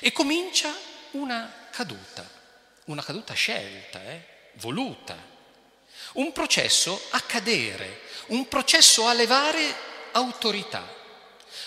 e 0.00 0.12
comincia 0.12 0.74
una 1.12 1.68
caduta, 1.70 2.28
una 2.86 3.02
caduta 3.02 3.32
scelta, 3.34 4.02
eh, 4.04 4.26
voluta, 4.54 5.16
un 6.14 6.32
processo 6.32 7.00
a 7.10 7.20
cadere, 7.20 8.02
un 8.26 8.46
processo 8.46 9.06
a 9.06 9.14
levare 9.14 9.74
autorità, 10.12 10.86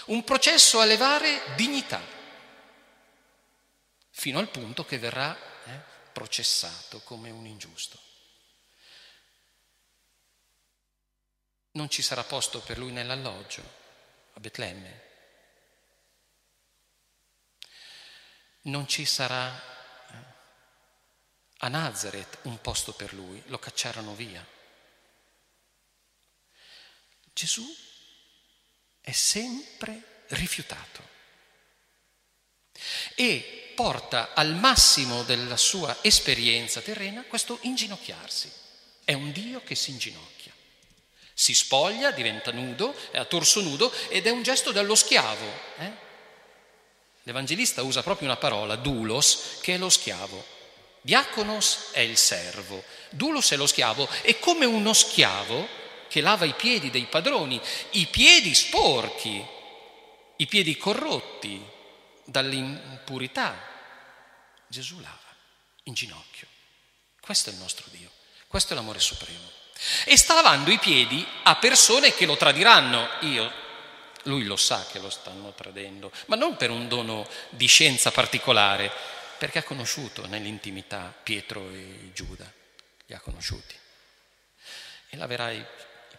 un 0.06 0.24
processo 0.24 0.80
a 0.80 0.86
levare 0.86 1.42
dignità, 1.56 2.02
fino 4.12 4.40
al 4.40 4.50
punto 4.50 4.86
che 4.86 5.00
verrà 5.00 5.36
eh, 5.66 5.72
processato 6.14 7.02
come 7.02 7.30
un 7.30 7.46
ingiusto. 7.46 8.07
Non 11.78 11.90
ci 11.90 12.02
sarà 12.02 12.24
posto 12.24 12.60
per 12.60 12.80
lui 12.80 12.92
nell'alloggio 12.92 13.62
a 14.34 14.40
Betlemme. 14.40 15.06
Non 18.64 18.88
ci 18.88 19.06
sarà 19.06 19.56
eh, 19.56 20.16
a 21.60 21.68
Nazareth 21.70 22.40
un 22.42 22.60
posto 22.60 22.94
per 22.94 23.14
lui, 23.14 23.42
lo 23.46 23.60
cacciarono 23.60 24.16
via. 24.16 24.46
Gesù 27.32 27.64
è 29.00 29.12
sempre 29.12 30.26
rifiutato 30.30 31.16
e 33.14 33.72
porta 33.76 34.34
al 34.34 34.56
massimo 34.56 35.22
della 35.24 35.56
sua 35.58 35.96
esperienza 36.02 36.82
terrena 36.82 37.24
questo 37.24 37.60
inginocchiarsi. 37.62 38.52
È 39.04 39.14
un 39.14 39.32
Dio 39.32 39.62
che 39.64 39.76
si 39.76 39.92
inginocchia. 39.92 40.37
Si 41.40 41.54
spoglia, 41.54 42.10
diventa 42.10 42.52
nudo, 42.52 42.96
è 43.12 43.20
a 43.20 43.26
torso 43.26 43.62
nudo 43.62 43.94
ed 44.08 44.26
è 44.26 44.32
un 44.32 44.42
gesto 44.42 44.72
dello 44.72 44.96
schiavo. 44.96 45.46
Eh? 45.78 45.92
L'Evangelista 47.22 47.84
usa 47.84 48.02
proprio 48.02 48.28
una 48.28 48.38
parola, 48.38 48.76
doulos, 48.76 49.60
che 49.62 49.76
è 49.76 49.78
lo 49.78 49.88
schiavo. 49.88 50.44
Diaconos 51.00 51.90
è 51.92 52.00
il 52.00 52.18
servo, 52.18 52.84
doulos 53.12 53.52
è 53.52 53.56
lo 53.56 53.68
schiavo. 53.68 54.10
È 54.22 54.40
come 54.40 54.66
uno 54.66 54.94
schiavo 54.94 55.68
che 56.08 56.22
lava 56.22 56.46
i 56.46 56.56
piedi 56.56 56.90
dei 56.90 57.06
padroni, 57.06 57.62
i 57.92 58.08
piedi 58.08 58.56
sporchi, 58.56 59.46
i 60.38 60.46
piedi 60.48 60.76
corrotti 60.76 61.64
dall'impurità. 62.26 63.56
Gesù 64.66 65.00
lava 65.02 65.36
in 65.84 65.94
ginocchio. 65.94 66.48
Questo 67.22 67.52
è 67.52 67.54
il 67.54 67.60
nostro 67.60 67.86
Dio, 67.92 68.10
questo 68.48 68.74
è 68.74 68.76
l'amore 68.76 69.00
supremo. 69.00 69.57
E 70.06 70.18
sta 70.18 70.34
lavando 70.34 70.72
i 70.72 70.80
piedi 70.80 71.26
a 71.44 71.56
persone 71.56 72.14
che 72.14 72.26
lo 72.26 72.38
tradiranno. 72.38 73.08
Io, 73.22 73.52
lui 74.24 74.44
lo 74.44 74.56
sa 74.56 74.86
che 74.90 75.00
lo 75.00 75.10
stanno 75.10 75.54
tradendo, 75.54 76.12
ma 76.26 76.36
non 76.36 76.58
per 76.58 76.70
un 76.70 76.88
dono 76.88 77.28
di 77.50 77.68
scienza 77.68 78.12
particolare, 78.12 78.92
perché 79.38 79.60
ha 79.60 79.64
conosciuto 79.64 80.26
nell'intimità 80.28 81.14
Pietro 81.24 81.70
e 81.70 82.12
Giuda, 82.14 82.52
li 83.06 83.14
ha 83.14 83.20
conosciuti. 83.20 83.76
E 85.10 85.18
laverà 85.18 85.52
i 85.52 85.64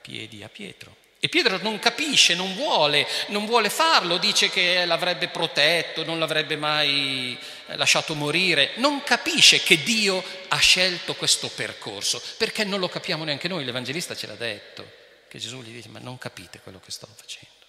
piedi 0.01 0.43
a 0.43 0.49
Pietro. 0.49 0.97
E 1.21 1.29
Pietro 1.29 1.59
non 1.63 1.81
capisce, 1.81 2.37
non 2.37 2.55
vuole, 2.55 3.05
non 3.29 3.45
vuole 3.45 3.71
farlo, 3.71 4.19
dice 4.19 4.51
che 4.51 4.85
l'avrebbe 4.85 5.27
protetto, 5.27 6.05
non 6.05 6.21
l'avrebbe 6.21 6.57
mai 6.57 7.37
eh, 7.67 7.77
lasciato 7.77 8.15
morire, 8.15 8.73
non 8.77 9.03
capisce 9.03 9.61
che 9.61 9.83
Dio 9.83 10.23
ha 10.47 10.59
scelto 10.59 11.17
questo 11.17 11.49
percorso, 11.49 12.23
perché 12.37 12.63
non 12.63 12.79
lo 12.79 12.89
capiamo 12.89 13.25
neanche 13.25 13.49
noi, 13.49 13.65
l'Evangelista 13.65 14.15
ce 14.15 14.29
l'ha 14.29 14.37
detto, 14.37 14.89
che 15.27 15.41
Gesù 15.41 15.61
gli 15.61 15.73
dice 15.73 15.89
ma 15.89 15.99
non 15.99 16.19
capite 16.19 16.61
quello 16.61 16.79
che 16.79 16.93
sto 16.93 17.09
facendo, 17.13 17.67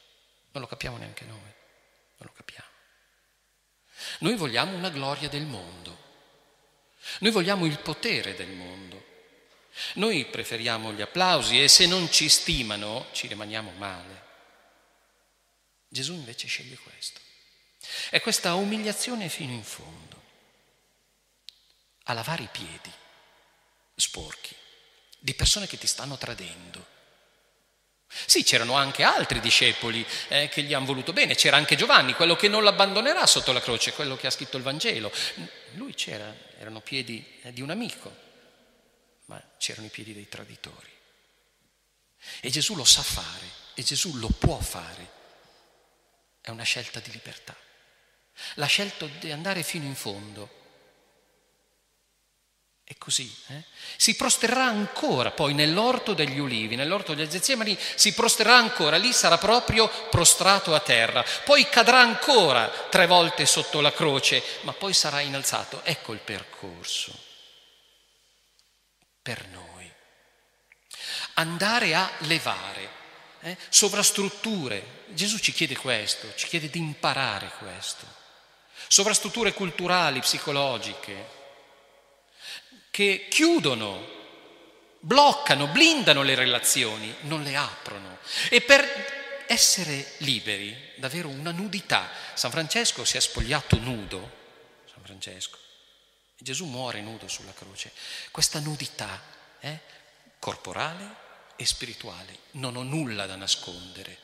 non 0.52 0.62
lo 0.62 0.67
capiamo 0.67 0.97
neanche 0.97 1.26
noi, 1.26 1.39
non 1.39 2.28
lo 2.28 2.32
capiamo. 2.36 2.69
Noi 4.19 4.36
vogliamo 4.36 4.78
una 4.78 4.89
gloria 4.89 5.28
del 5.28 5.45
mondo, 5.45 5.97
noi 7.19 7.32
vogliamo 7.32 7.65
il 7.65 7.80
potere 7.80 8.36
del 8.36 8.50
mondo. 8.50 9.09
Noi 9.96 10.26
preferiamo 10.26 10.94
gli 10.94 11.02
applausi 11.02 11.62
e 11.62 11.68
se 11.68 11.86
non 11.86 12.12
ci 12.12 12.30
stimano 12.30 13.08
ci 13.12 13.28
rimaniamo 13.28 13.72
male. 13.78 14.28
Gesù 15.88 16.13
invece 16.13 16.48
sceglie 16.48 16.78
questo. 16.78 17.20
È 18.10 18.22
questa 18.22 18.54
umiliazione 18.54 19.30
fino 19.30 19.52
in 19.52 19.63
fondo, 19.63 20.22
a 22.04 22.13
lavare 22.13 22.44
i 22.44 22.50
piedi 22.52 22.92
sporchi 23.96 24.56
di 25.20 25.34
persone 25.34 25.68
che 25.68 25.78
ti 25.78 25.88
stanno 25.88 26.18
tradendo. 26.18 26.98
Sì, 28.26 28.44
c'erano 28.44 28.74
anche 28.74 29.04
altri 29.04 29.39
discepoli 29.39 30.06
eh, 30.30 30.50
che 30.50 30.63
gli 30.63 30.74
hanno 30.74 30.86
voluto 30.86 31.13
bene, 31.13 31.36
c'era 31.36 31.58
anche 31.58 31.76
Giovanni, 31.76 32.13
quello 32.13 32.36
che 32.36 32.48
non 32.48 32.63
l'abbandonerà 32.63 33.26
sotto 33.28 33.52
la 33.52 33.62
croce, 33.62 33.94
quello 33.94 34.15
che 34.15 34.28
ha 34.28 34.32
scritto 34.32 34.58
il 34.58 34.63
Vangelo. 34.63 35.12
Lui 35.74 35.94
c'era, 35.94 36.34
erano 36.58 36.82
piedi 36.82 37.24
eh, 37.44 37.54
di 37.54 37.62
un 37.62 37.70
amico 37.70 38.28
ma 39.30 39.42
c'erano 39.58 39.88
i 39.88 39.92
piedi 39.92 40.13
dei 40.13 40.28
traditori. 40.28 40.92
E 42.42 42.50
Gesù 42.50 42.76
lo 42.76 42.84
sa 42.84 43.02
fare, 43.02 43.48
e 43.76 43.84
Gesù 43.84 44.18
lo 44.18 44.28
può 44.28 44.60
fare. 44.60 45.18
È 46.42 46.50
una 46.50 46.63
scelta 46.63 47.00
di 47.00 47.12
libertà. 47.12 47.56
L'ha 48.56 48.65
scelto 48.65 49.08
di 49.20 49.32
andare 49.32 49.63
fino 49.63 49.86
in 49.86 49.96
fondo. 49.96 50.58
E 52.84 52.98
così 52.98 53.32
eh? 53.50 53.65
si 53.98 54.15
prosterrà 54.15 54.65
ancora 54.65 55.30
poi 55.30 55.54
nell'orto 55.54 56.15
degli 56.15 56.39
ulivi, 56.39 56.76
nell'orto 56.76 57.13
degli 57.13 57.28
Getsemani, 57.28 57.78
si 57.94 58.15
prosterà 58.15 58.56
ancora, 58.56 58.98
lì 58.98 59.13
sarà 59.13 59.38
proprio 59.38 59.88
prostrato 60.10 60.74
a 60.74 60.80
terra, 60.80 61.24
poi 61.46 61.70
cadrà 61.70 62.00
ancora 62.00 62.68
tre 62.89 63.06
volte 63.06 63.46
sotto 63.46 63.80
la 63.80 63.94
croce, 63.94 64.42
ma 64.62 64.74
poi 64.74 64.94
sarà 64.94 65.20
innalzato. 65.20 65.84
Ecco 65.84 66.13
il 66.13 66.20
percorso 66.20 67.28
per 69.30 69.46
noi. 69.50 69.88
Andare 71.36 71.94
a 71.94 72.10
levare 72.22 72.89
eh, 73.42 73.56
sovrastrutture. 73.70 75.04
Gesù 75.10 75.38
ci 75.38 75.52
chiede 75.52 75.78
questo, 75.78 76.34
ci 76.34 76.48
chiede 76.48 76.68
di 76.68 76.80
imparare 76.80 77.52
questo. 77.60 78.08
Sovrastrutture 78.88 79.54
culturali, 79.54 80.20
psicologiche, 80.22 81.38
che 82.89 83.28
chiudono, 83.30 84.18
bloccano, 85.00 85.68
blindano 85.68 86.24
le 86.24 86.34
relazioni, 86.34 87.15
non 87.22 87.44
le 87.44 87.56
aprono. 87.56 88.18
E 88.50 88.62
per 88.62 89.46
essere 89.46 90.13
liberi, 90.20 90.76
davvero 90.96 91.28
una 91.28 91.52
nudità. 91.52 92.10
San 92.34 92.50
Francesco 92.50 93.06
si 93.06 93.18
è 93.18 93.20
spogliato 93.20 93.78
nudo, 93.78 94.38
San 94.92 95.04
Francesco, 95.04 95.60
Gesù 96.41 96.65
muore 96.65 97.02
nudo 97.02 97.28
sulla 97.28 97.54
croce. 97.54 97.91
Questa 98.32 98.60
nudità 98.60 99.21
eh, 99.60 99.80
corporale 100.39 101.28
e 101.58 101.65
spirituale, 101.65 102.39
non 102.52 102.78
ho 102.78 102.84
nulla 102.84 103.25
da 103.25 103.36
nascondere, 103.36 104.17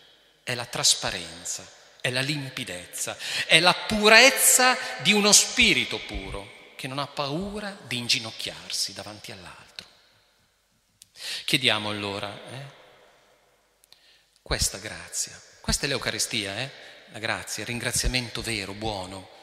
è 0.43 0.55
la 0.55 0.65
trasparenza, 0.65 1.69
è 1.99 2.09
la 2.09 2.21
limpidezza, 2.21 3.17
è 3.45 3.59
la 3.59 3.73
purezza 3.73 4.77
di 5.01 5.11
uno 5.11 5.33
spirito 5.33 5.99
puro 5.99 6.73
che 6.77 6.87
non 6.87 6.99
ha 6.99 7.07
paura 7.07 7.77
di 7.85 7.97
inginocchiarsi 7.97 8.93
davanti 8.93 9.33
all'altro. 9.33 9.85
Chiediamo 11.43 11.89
allora 11.89 12.33
eh, 12.33 12.65
questa 14.41 14.77
grazia, 14.77 15.37
questa 15.59 15.85
è 15.85 15.89
l'Eucaristia, 15.89 16.57
eh, 16.59 16.71
la 17.11 17.19
grazia, 17.19 17.63
il 17.63 17.67
ringraziamento 17.67 18.41
vero, 18.41 18.71
buono 18.71 19.34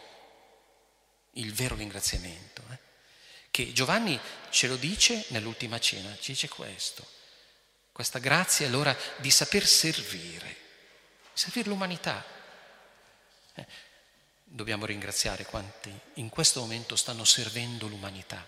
il 1.35 1.53
vero 1.53 1.75
ringraziamento. 1.77 2.63
Eh? 2.71 2.79
Che 3.51 3.73
Giovanni 3.73 4.19
ce 4.51 4.67
lo 4.67 4.77
dice 4.77 5.25
nell'ultima 5.29 5.79
cena, 5.79 6.17
ci 6.19 6.33
dice 6.33 6.49
questo, 6.49 7.07
questa 7.93 8.19
grazia 8.19 8.67
allora 8.67 8.97
di 9.17 9.31
saper 9.31 9.67
servire, 9.67 10.57
servire 11.33 11.69
l'umanità. 11.69 12.25
Eh, 13.55 13.67
dobbiamo 14.45 14.87
ringraziare 14.87 15.45
quanti 15.45 15.93
in 16.15 16.29
questo 16.29 16.61
momento 16.61 16.97
stanno 16.97 17.25
servendo 17.25 17.87
l'umanità, 17.87 18.47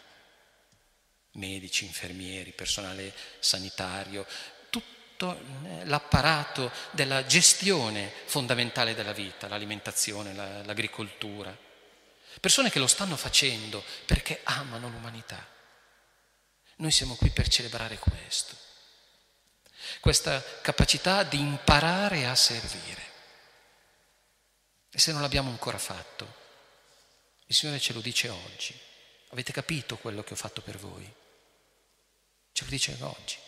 medici, 1.32 1.84
infermieri, 1.84 2.52
personale 2.52 3.12
sanitario, 3.38 4.26
tutto 4.70 5.38
eh, 5.64 5.84
l'apparato 5.84 6.72
della 6.90 7.26
gestione 7.26 8.10
fondamentale 8.24 8.94
della 8.94 9.12
vita, 9.12 9.48
l'alimentazione, 9.48 10.32
l'agricoltura 10.64 11.63
persone 12.44 12.68
che 12.68 12.78
lo 12.78 12.87
stanno 12.87 13.16
facendo 13.16 13.83
perché 14.04 14.42
amano 14.44 14.90
l'umanità. 14.90 15.48
Noi 16.76 16.90
siamo 16.90 17.14
qui 17.14 17.30
per 17.30 17.48
celebrare 17.48 17.96
questo, 17.96 18.54
questa 20.00 20.44
capacità 20.61 21.22
di 21.22 21.38
imparare 21.38 22.26
a 22.26 22.35
servire. 22.35 23.02
E 24.90 24.98
se 24.98 25.12
non 25.12 25.22
l'abbiamo 25.22 25.48
ancora 25.48 25.78
fatto, 25.78 26.35
il 27.46 27.54
Signore 27.54 27.80
ce 27.80 27.94
lo 27.94 28.02
dice 28.02 28.28
oggi. 28.28 28.78
Avete 29.30 29.50
capito 29.50 29.96
quello 29.96 30.22
che 30.22 30.35
ho 30.35 30.37
fatto 30.37 30.61
per 30.61 30.76
voi? 30.76 31.11
Ce 32.52 32.64
lo 32.64 32.68
dice 32.68 32.94
oggi. 33.00 33.38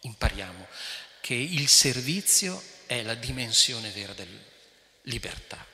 Impariamo 0.00 0.66
che 1.20 1.34
il 1.34 1.68
servizio 1.68 2.62
è 2.86 3.02
la 3.02 3.14
dimensione 3.14 3.90
vera 3.90 4.14
della 4.14 4.40
libertà. 5.02 5.67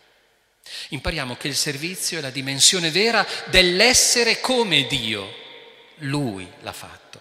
Impariamo 0.90 1.36
che 1.36 1.48
il 1.48 1.56
servizio 1.56 2.18
è 2.18 2.20
la 2.20 2.30
dimensione 2.30 2.90
vera 2.90 3.26
dell'essere 3.46 4.40
come 4.40 4.86
Dio. 4.86 5.42
Lui 5.98 6.50
l'ha 6.60 6.72
fatto. 6.72 7.20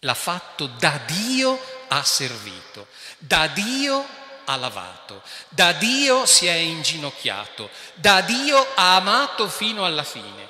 L'ha 0.00 0.14
fatto 0.14 0.66
da 0.66 0.98
Dio 1.06 1.60
ha 1.88 2.02
servito, 2.04 2.86
da 3.18 3.48
Dio 3.48 4.06
ha 4.44 4.56
lavato, 4.56 5.22
da 5.48 5.72
Dio 5.72 6.24
si 6.24 6.46
è 6.46 6.54
inginocchiato, 6.54 7.68
da 7.94 8.22
Dio 8.22 8.74
ha 8.74 8.96
amato 8.96 9.48
fino 9.48 9.84
alla 9.84 10.04
fine, 10.04 10.46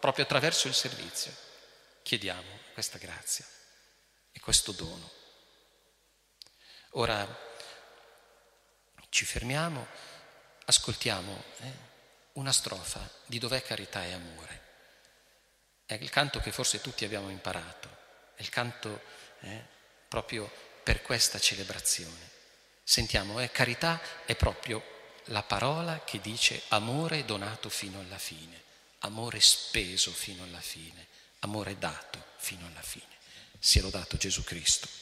proprio 0.00 0.24
attraverso 0.24 0.66
il 0.66 0.74
servizio. 0.74 1.32
Chiediamo 2.02 2.58
questa 2.72 2.98
grazia 2.98 3.44
e 4.32 4.40
questo 4.40 4.72
dono. 4.72 5.10
Ora 6.92 7.46
ci 9.10 9.24
fermiamo 9.24 9.86
ascoltiamo 10.68 11.44
eh, 11.60 11.72
una 12.34 12.52
strofa 12.52 13.00
di 13.24 13.38
Dov'è 13.38 13.62
carità 13.62 14.04
e 14.04 14.12
amore. 14.12 14.62
È 15.86 15.94
il 15.94 16.10
canto 16.10 16.40
che 16.40 16.52
forse 16.52 16.82
tutti 16.82 17.06
abbiamo 17.06 17.30
imparato, 17.30 17.88
è 18.34 18.42
il 18.42 18.50
canto 18.50 19.00
eh, 19.40 19.64
proprio 20.06 20.50
per 20.82 21.00
questa 21.00 21.38
celebrazione. 21.38 22.36
Sentiamo, 22.82 23.40
eh, 23.40 23.50
carità 23.50 24.00
è 24.26 24.36
proprio 24.36 24.82
la 25.26 25.42
parola 25.42 26.04
che 26.04 26.20
dice 26.20 26.62
amore 26.68 27.24
donato 27.24 27.70
fino 27.70 28.00
alla 28.00 28.18
fine, 28.18 28.62
amore 29.00 29.40
speso 29.40 30.10
fino 30.10 30.42
alla 30.42 30.60
fine, 30.60 31.06
amore 31.40 31.78
dato 31.78 32.22
fino 32.36 32.66
alla 32.66 32.82
fine. 32.82 33.16
Sia 33.58 33.80
lodato 33.80 34.18
Gesù 34.18 34.44
Cristo. 34.44 34.97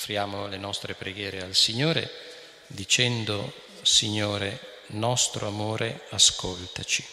Offriamo 0.00 0.46
le 0.46 0.56
nostre 0.56 0.94
preghiere 0.94 1.42
al 1.42 1.54
Signore 1.54 2.10
dicendo, 2.68 3.52
Signore, 3.82 4.84
nostro 4.92 5.46
amore, 5.46 6.06
ascoltaci. 6.08 7.04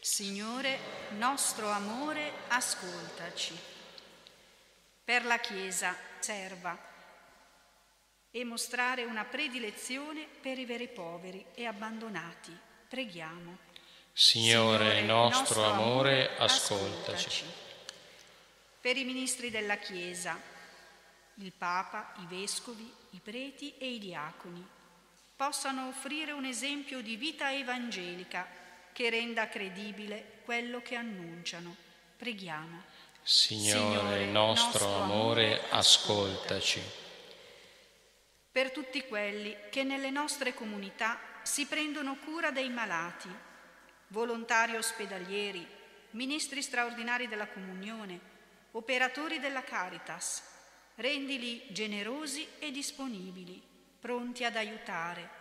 Signore, 0.00 0.76
nostro 1.18 1.70
amore, 1.70 2.32
ascoltaci. 2.48 3.56
Per 5.04 5.24
la 5.24 5.38
Chiesa 5.38 5.96
serva 6.18 6.76
e 8.32 8.44
mostrare 8.44 9.04
una 9.04 9.24
predilezione 9.24 10.26
per 10.42 10.58
i 10.58 10.64
veri 10.64 10.88
poveri 10.88 11.46
e 11.54 11.64
abbandonati. 11.64 12.50
Preghiamo. 12.88 13.56
Signore, 14.12 15.00
nostro, 15.02 15.62
amore, 15.62 16.36
ascoltaci. 16.36 17.44
Per 18.80 18.96
i 18.96 19.04
ministri 19.04 19.48
della 19.48 19.76
Chiesa, 19.76 20.54
il 21.36 21.52
Papa, 21.52 22.14
i 22.18 22.26
Vescovi, 22.26 22.90
i 23.10 23.20
Preti 23.20 23.74
e 23.78 23.92
i 23.92 23.98
Diaconi, 23.98 24.64
possano 25.36 25.88
offrire 25.88 26.32
un 26.32 26.44
esempio 26.44 27.02
di 27.02 27.16
vita 27.16 27.52
evangelica 27.52 28.48
che 28.92 29.10
renda 29.10 29.48
credibile 29.48 30.40
quello 30.44 30.80
che 30.80 30.94
annunciano. 30.94 31.76
Preghiamo. 32.16 32.82
Signore, 33.22 33.78
Signore 33.78 34.24
nostro, 34.26 34.88
nostro 34.88 35.02
amore, 35.02 35.60
ascoltaci. 35.68 36.80
Per 38.50 38.70
tutti 38.70 39.04
quelli 39.06 39.54
che 39.70 39.82
nelle 39.82 40.10
nostre 40.10 40.54
comunità 40.54 41.18
si 41.42 41.66
prendono 41.66 42.16
cura 42.16 42.50
dei 42.50 42.70
malati, 42.70 43.28
volontari 44.08 44.76
ospedalieri, 44.76 45.66
ministri 46.12 46.62
straordinari 46.62 47.28
della 47.28 47.48
comunione, 47.48 48.18
operatori 48.70 49.38
della 49.38 49.62
Caritas, 49.62 50.55
rendili 50.96 51.62
generosi 51.68 52.46
e 52.58 52.70
disponibili, 52.70 53.62
pronti 53.98 54.44
ad 54.44 54.56
aiutare 54.56 55.36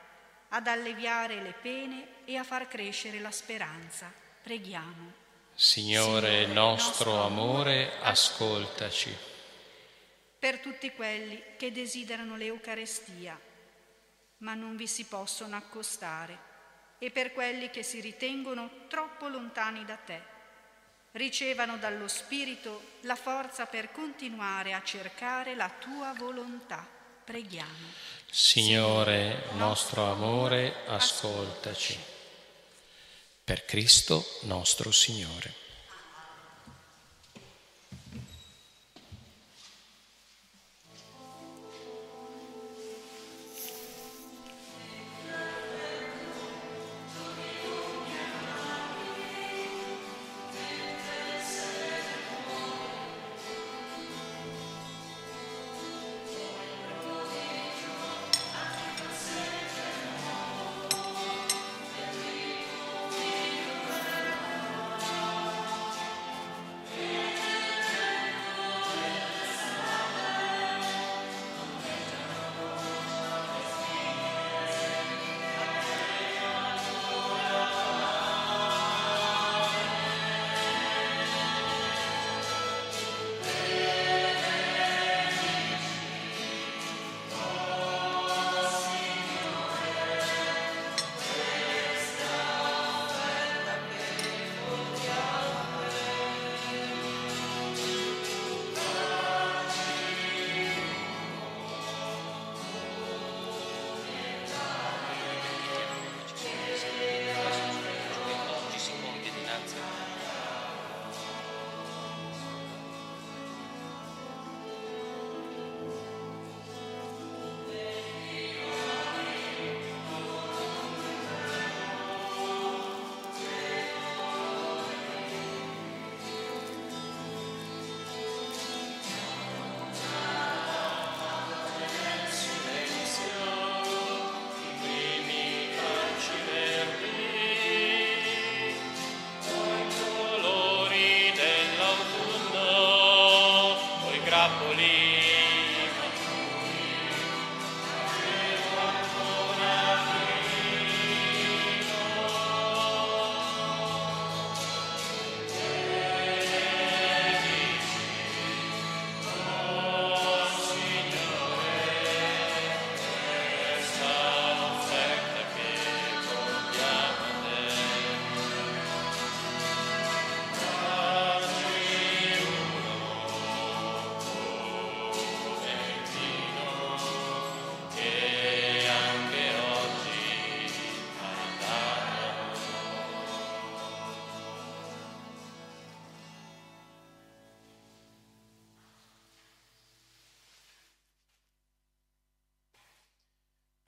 ad 0.49 0.67
alleviare 0.67 1.41
le 1.41 1.53
pene 1.53 2.07
e 2.25 2.37
a 2.37 2.43
far 2.43 2.67
crescere 2.67 3.19
la 3.19 3.31
speranza. 3.31 4.11
Preghiamo. 4.41 5.23
Signore, 5.53 6.45
nostro 6.45 7.23
amore, 7.23 7.99
ascoltaci. 8.01 9.13
Per 10.37 10.59
tutti 10.59 10.91
quelli 10.91 11.41
che 11.57 11.71
desiderano 11.71 12.35
l'Eucarestia, 12.35 13.39
ma 14.39 14.53
non 14.53 14.75
vi 14.75 14.87
si 14.87 15.05
possono 15.05 15.55
accostare, 15.55 16.53
e 16.99 17.09
per 17.11 17.33
quelli 17.33 17.69
che 17.69 17.83
si 17.83 17.99
ritengono 17.99 18.87
troppo 18.87 19.27
lontani 19.27 19.83
da 19.83 19.95
te, 19.95 20.21
ricevano 21.15 21.77
dallo 21.77 22.07
Spirito 22.07 22.93
la 23.01 23.15
forza 23.15 23.65
per 23.65 23.91
continuare 23.91 24.73
a 24.73 24.83
cercare 24.83 25.55
la 25.55 25.71
tua 25.79 26.13
volontà. 26.17 26.87
Preghiamo. 27.23 27.87
Signore, 28.29 29.45
nostro 29.53 30.11
amore, 30.11 30.85
ascoltaci. 30.87 31.97
Per 33.43 33.65
Cristo 33.65 34.25
nostro 34.41 34.91
Signore. 34.91 35.64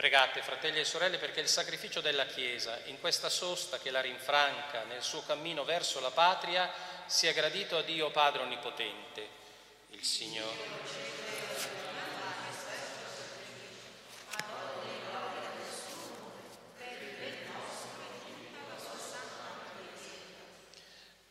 Pregate, 0.08 0.42
fratelli 0.42 0.80
e 0.80 0.86
sorelle, 0.86 1.18
perché 1.18 1.42
il 1.42 1.50
sacrificio 1.50 2.00
della 2.00 2.26
Chiesa, 2.26 2.80
in 2.86 2.98
questa 3.02 3.28
sosta 3.28 3.78
che 3.78 3.92
la 3.92 4.00
rinfranca 4.00 4.86
nel 4.86 5.04
suo 5.04 5.22
cammino 5.26 5.66
verso 5.66 6.00
la 6.00 6.12
patria, 6.12 6.72
sia 7.08 7.34
gradito 7.34 7.76
a 7.76 7.82
Dio 7.82 8.10
Padre 8.10 8.44
Onnipotente, 8.44 9.28
il 9.90 10.04
Signore. 10.06 10.56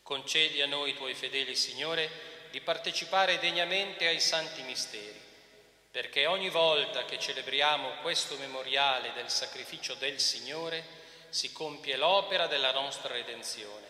Concedi 0.02 0.60
a 0.60 0.66
noi, 0.66 0.94
tuoi 0.94 1.14
fedeli, 1.14 1.56
Signore, 1.56 2.10
di 2.50 2.60
partecipare 2.60 3.38
degnamente 3.38 4.06
ai 4.06 4.20
santi 4.20 4.60
misteri 4.64 5.24
perché 5.96 6.26
ogni 6.26 6.50
volta 6.50 7.06
che 7.06 7.18
celebriamo 7.18 7.88
questo 8.02 8.37
memoriale 8.37 9.14
del 9.14 9.30
sacrificio 9.30 9.94
del 9.94 10.20
Signore 10.20 10.85
si 11.30 11.52
compie 11.52 11.96
l'opera 11.96 12.46
della 12.46 12.70
nostra 12.70 13.14
redenzione, 13.14 13.87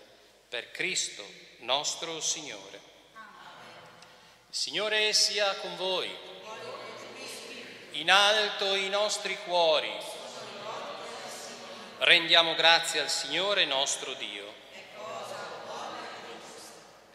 per 0.48 0.70
Cristo 0.70 1.24
nostro 1.62 2.20
Signore. 2.20 2.80
Il 3.12 4.54
Signore 4.54 5.12
sia 5.14 5.52
con 5.56 5.74
voi. 5.74 6.08
In 7.94 8.12
alto 8.12 8.76
i 8.76 8.88
nostri 8.88 9.36
cuori. 9.38 9.90
Rendiamo 11.98 12.54
grazie 12.54 13.00
al 13.00 13.10
Signore 13.10 13.64
nostro 13.64 14.14
Dio. 14.14 14.45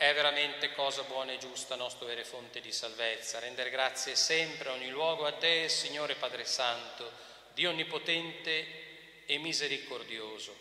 È 0.02 0.16
veramente 0.16 0.72
cosa 0.72 1.04
buona 1.04 1.34
e 1.34 1.38
giusta, 1.38 1.76
nostro 1.76 2.08
vere 2.08 2.24
fonte 2.24 2.60
di 2.60 2.72
salvezza, 2.72 3.38
rendere 3.38 3.70
grazie 3.70 4.16
sempre 4.16 4.70
a 4.70 4.74
ogni 4.74 4.90
luogo 4.90 5.28
a 5.28 5.34
te, 5.34 5.70
Signore 5.70 6.16
Padre 6.16 6.44
Santo, 6.44 7.12
Dio 7.54 7.70
Onnipotente 7.70 9.26
e 9.28 9.38
Misericordioso, 9.38 10.58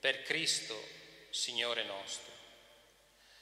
per 0.00 0.22
Cristo, 0.22 0.82
Signore 1.28 1.84
nostro. 1.84 2.32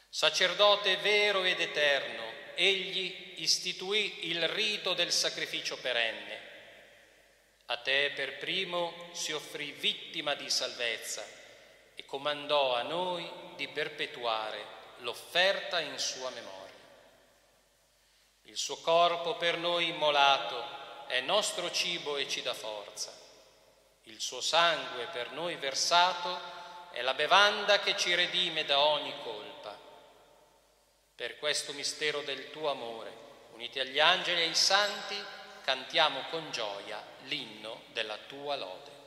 Sacerdote 0.09 0.97
vero 0.97 1.45
ed 1.45 1.61
eterno, 1.61 2.25
egli 2.57 3.35
istituì 3.37 4.29
il 4.31 4.49
rito 4.49 4.93
del 4.93 5.13
sacrificio 5.13 5.79
perenne. 5.79 6.41
A 7.67 7.77
te 7.77 8.11
per 8.13 8.39
primo 8.39 9.11
si 9.13 9.31
offrì 9.31 9.71
vittima 9.71 10.35
di 10.35 10.51
salvezza 10.51 11.25
e 11.95 12.05
comandò 12.05 12.75
a 12.75 12.83
noi 12.83 13.31
di 13.55 13.69
perpetuare 13.69 14.78
l'offerta 14.99 15.81
in 15.81 15.99
sua 15.99 16.31
memoria. 16.31 16.57
Il 18.43 18.57
suo 18.57 18.77
corpo 18.79 19.37
per 19.37 19.59
noi 19.59 19.89
immolato 19.89 21.07
è 21.07 21.21
nostro 21.21 21.71
cibo 21.71 22.17
e 22.17 22.29
ci 22.29 22.43
dà 22.43 22.55
forza. 22.55 23.13
Il 24.05 24.21
suo 24.21 24.41
sangue 24.41 25.07
per 25.07 25.33
noi 25.33 25.57
versato 25.57 26.39
è 26.93 27.03
la 27.03 27.15
bevanda 27.15 27.79
che 27.81 27.97
ci 27.97 28.15
redime 28.15 28.65
da 28.65 28.81
ogni 28.81 29.15
colpa. 29.23 29.77
Per 31.15 31.39
questo 31.39 31.73
mistero 31.73 32.23
del 32.23 32.51
tuo 32.51 32.71
amore, 32.71 33.13
uniti 33.53 33.81
agli 33.81 34.01
angeli 34.01 34.41
e 34.41 34.45
ai 34.45 34.55
santi, 34.55 35.17
cantiamo 35.63 36.23
con 36.31 36.51
gioia 36.51 37.03
l'inno 37.25 37.83
della 37.93 38.17
tua 38.27 38.57
lode. 38.57 38.98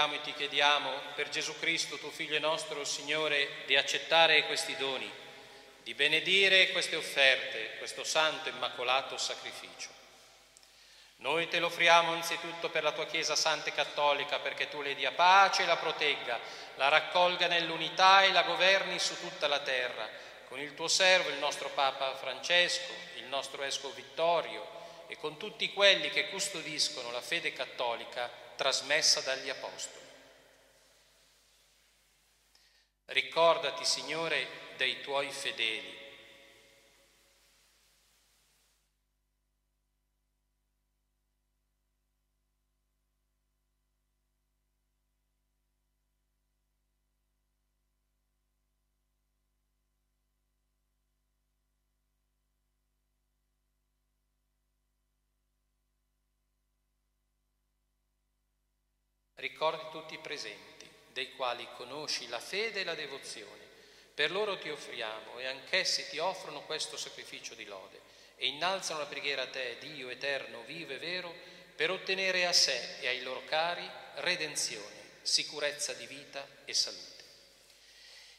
Supplichiamo 0.00 0.14
e 0.14 0.20
ti 0.22 0.32
chiediamo 0.32 0.90
per 1.14 1.28
Gesù 1.28 1.58
Cristo, 1.58 1.98
tuo 1.98 2.10
Figlio 2.10 2.38
nostro 2.38 2.84
Signore, 2.84 3.64
di 3.66 3.76
accettare 3.76 4.46
questi 4.46 4.74
doni, 4.76 5.10
di 5.82 5.92
benedire 5.94 6.70
queste 6.70 6.96
offerte, 6.96 7.76
questo 7.78 8.04
santo 8.04 8.48
immacolato 8.48 9.18
sacrificio. 9.18 9.88
Noi 11.16 11.48
te 11.48 11.58
lo 11.58 11.66
offriamo 11.66 12.12
anzitutto 12.12 12.70
per 12.70 12.82
la 12.82 12.92
tua 12.92 13.04
Chiesa 13.04 13.36
Santa 13.36 13.68
e 13.68 13.74
Cattolica, 13.74 14.38
perché 14.38 14.70
tu 14.70 14.80
le 14.80 14.94
dia 14.94 15.12
pace 15.12 15.64
e 15.64 15.66
la 15.66 15.76
protegga, 15.76 16.38
la 16.76 16.88
raccolga 16.88 17.46
nell'unità 17.46 18.22
e 18.22 18.32
la 18.32 18.42
governi 18.42 18.98
su 18.98 19.18
tutta 19.20 19.48
la 19.48 19.58
terra, 19.58 20.08
con 20.48 20.58
il 20.58 20.74
tuo 20.74 20.88
servo, 20.88 21.28
il 21.28 21.38
nostro 21.38 21.68
Papa 21.70 22.14
Francesco, 22.14 22.92
il 23.16 23.24
nostro 23.24 23.62
Esco 23.62 23.92
Vittorio, 23.92 24.78
e 25.08 25.18
con 25.18 25.36
tutti 25.36 25.70
quelli 25.74 26.08
che 26.08 26.30
custodiscono 26.30 27.10
la 27.10 27.20
fede 27.20 27.52
cattolica 27.52 28.48
trasmessa 28.60 29.22
dagli 29.22 29.48
Apostoli. 29.48 30.04
Ricordati, 33.06 33.86
Signore, 33.86 34.46
dei 34.76 35.00
tuoi 35.00 35.30
fedeli 35.30 35.99
Ricordi 59.40 59.82
tutti 59.90 60.12
i 60.12 60.18
presenti, 60.18 60.86
dei 61.14 61.32
quali 61.32 61.66
conosci 61.78 62.28
la 62.28 62.38
fede 62.38 62.80
e 62.80 62.84
la 62.84 62.94
devozione. 62.94 63.68
Per 64.12 64.30
loro 64.30 64.58
ti 64.58 64.68
offriamo 64.68 65.38
e 65.38 65.46
anch'essi 65.46 66.10
ti 66.10 66.18
offrono 66.18 66.60
questo 66.60 66.98
sacrificio 66.98 67.54
di 67.54 67.64
lode 67.64 67.98
e 68.36 68.48
innalzano 68.48 68.98
la 68.98 69.06
preghiera 69.06 69.44
a 69.44 69.46
te, 69.46 69.78
Dio 69.80 70.10
eterno, 70.10 70.62
vivo 70.66 70.92
e 70.92 70.98
vero, 70.98 71.34
per 71.74 71.90
ottenere 71.90 72.44
a 72.44 72.52
sé 72.52 72.98
e 73.00 73.08
ai 73.08 73.22
loro 73.22 73.42
cari 73.46 73.90
redenzione, 74.16 75.20
sicurezza 75.22 75.94
di 75.94 76.06
vita 76.06 76.46
e 76.66 76.74
salute. 76.74 77.24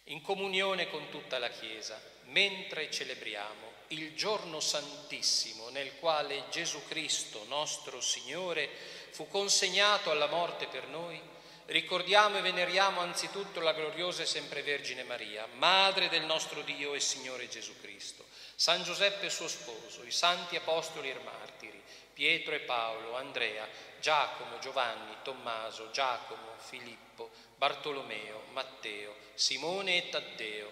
In 0.05 0.21
comunione 0.21 0.87
con 0.87 1.09
tutta 1.09 1.39
la 1.39 1.49
Chiesa, 1.49 1.99
mentre 2.25 2.91
celebriamo 2.91 3.71
il 3.87 4.15
giorno 4.15 4.59
santissimo 4.59 5.69
nel 5.69 5.95
quale 5.95 6.43
Gesù 6.51 6.85
Cristo, 6.87 7.43
nostro 7.47 7.99
Signore, 8.01 8.69
fu 9.11 9.27
consegnato 9.27 10.09
alla 10.09 10.27
morte 10.27 10.67
per 10.67 10.87
noi, 10.87 11.19
ricordiamo 11.65 12.37
e 12.37 12.41
veneriamo 12.41 13.01
anzitutto 13.01 13.59
la 13.59 13.73
gloriosa 13.73 14.23
e 14.23 14.25
sempre 14.25 14.63
Vergine 14.63 15.03
Maria, 15.03 15.47
Madre 15.53 16.09
del 16.09 16.23
nostro 16.23 16.61
Dio 16.61 16.93
e 16.93 16.99
Signore 16.99 17.47
Gesù 17.47 17.79
Cristo, 17.79 18.25
San 18.55 18.83
Giuseppe 18.83 19.29
suo 19.29 19.47
sposo, 19.47 20.03
i 20.03 20.11
santi 20.11 20.55
apostoli 20.55 21.09
e 21.09 21.19
martiri, 21.23 21.81
Pietro 22.13 22.53
e 22.53 22.59
Paolo, 22.59 23.15
Andrea, 23.15 23.67
Giacomo, 23.99 24.59
Giovanni, 24.59 25.15
Tommaso, 25.23 25.91
Giacomo, 25.91 26.55
Filippo, 26.57 27.31
Bartolomeo, 27.55 28.43
Matteo, 28.51 29.15
Simone 29.33 29.97
e 29.97 30.09
Taddeo, 30.09 30.71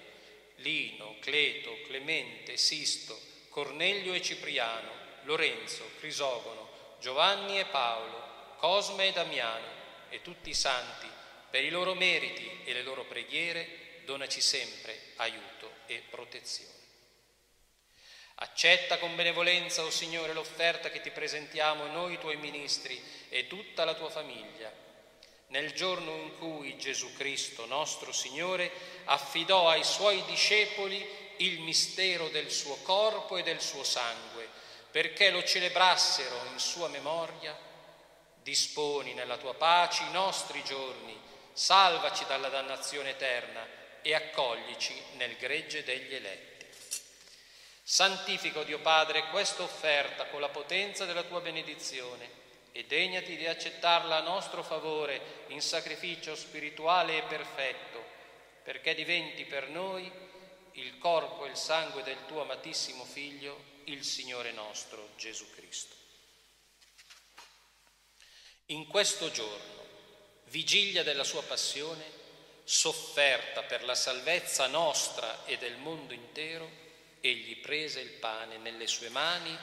Lino, 0.58 1.16
Cleto, 1.20 1.76
Clemente, 1.88 2.58
Sisto, 2.58 3.18
Cornelio 3.50 4.14
e 4.14 4.22
Cipriano, 4.22 4.92
Lorenzo, 5.24 5.84
Crisogono, 6.00 6.70
Giovanni 7.00 7.60
e 7.60 7.66
Paolo, 7.66 8.29
Cosme 8.60 9.08
e 9.08 9.12
Damiano 9.12 9.66
e 10.10 10.22
tutti 10.22 10.50
i 10.50 10.54
santi, 10.54 11.08
per 11.50 11.64
i 11.64 11.70
loro 11.70 11.96
meriti 11.96 12.62
e 12.66 12.74
le 12.74 12.84
loro 12.84 13.06
preghiere, 13.06 14.02
donaci 14.06 14.42
sempre 14.42 15.14
aiuto 15.16 15.72
e 15.86 16.04
protezione. 16.10 16.78
Accetta 18.36 18.98
con 19.00 19.16
benevolenza, 19.16 19.82
o 19.82 19.88
oh 19.88 19.92
Signore, 19.92 20.34
l'offerta 20.34 20.90
che 20.90 21.02
ti 21.02 21.10
presentiamo 21.10 21.88
noi 21.88 22.20
tuoi 22.20 22.38
ministri 22.38 23.02
e 23.30 23.48
tutta 23.48 23.86
la 23.86 23.96
tua 23.96 24.10
famiglia 24.10 24.88
nel 25.50 25.74
giorno 25.74 26.12
in 26.12 26.38
cui 26.38 26.78
Gesù 26.78 27.12
Cristo, 27.14 27.66
nostro 27.66 28.12
Signore, 28.12 28.72
affidò 29.06 29.68
ai 29.68 29.84
suoi 29.84 30.24
discepoli 30.26 31.04
il 31.38 31.62
mistero 31.62 32.28
del 32.30 32.52
suo 32.52 32.76
corpo 32.84 33.38
e 33.38 33.44
del 33.44 33.60
suo 33.62 33.84
sangue, 33.84 34.48
perché 34.92 35.32
lo 35.32 35.44
celebrassero 35.44 36.36
in 36.52 36.60
sua 36.60 36.88
memoria, 36.90 37.58
disponi 38.44 39.14
nella 39.14 39.38
tua 39.38 39.54
pace 39.54 40.04
i 40.04 40.12
nostri 40.12 40.64
giorni, 40.64 41.18
salvaci 41.54 42.26
dalla 42.26 42.50
dannazione 42.50 43.12
eterna 43.12 43.66
e 44.02 44.14
accoglici 44.14 44.94
nel 45.18 45.36
gregge 45.38 45.84
degli 45.84 46.14
eletti. 46.14 46.66
Santifico, 47.84 48.64
Dio 48.64 48.80
Padre, 48.80 49.30
questa 49.30 49.64
offerta 49.64 50.28
con 50.28 50.40
la 50.42 50.50
potenza 50.50 51.06
della 51.06 51.24
tua 51.24 51.42
benedizione 51.42 52.38
e 52.72 52.86
degnati 52.86 53.36
di 53.36 53.48
accettarla 53.48 54.18
a 54.18 54.22
nostro 54.22 54.64
favore 54.64 55.46
in 55.48 55.62
sacrificio 55.62 56.36
spirituale 56.36 57.18
e 57.18 57.24
perfetto, 57.24 58.04
perché 58.64 58.94
diventi 58.94 59.44
per 59.46 59.70
noi 59.70 60.10
il 60.74 60.98
corpo 61.00 61.46
e 61.46 61.50
il 61.50 61.58
sangue 61.58 62.04
del 62.04 62.26
tuo 62.28 62.42
amatissimo 62.42 63.04
Figlio, 63.04 63.78
il 63.86 64.04
Signore 64.04 64.52
nostro 64.52 65.10
Gesù 65.18 65.50
Cristo. 65.56 65.99
In 68.72 68.86
questo 68.86 69.32
giorno, 69.32 69.86
vigilia 70.46 71.02
della 71.02 71.24
sua 71.24 71.42
passione, 71.42 72.18
sofferta 72.64 73.64
per 73.64 73.84
la 73.84 73.96
salvezza 73.96 74.68
nostra 74.68 75.44
e 75.46 75.58
del 75.58 75.78
mondo 75.78 76.14
intero, 76.14 76.70
egli 77.20 77.58
prese 77.58 78.00
il 78.00 78.12
pane 78.12 78.58
nelle 78.58 78.86
sue 78.86 79.10
mani, 79.10 79.58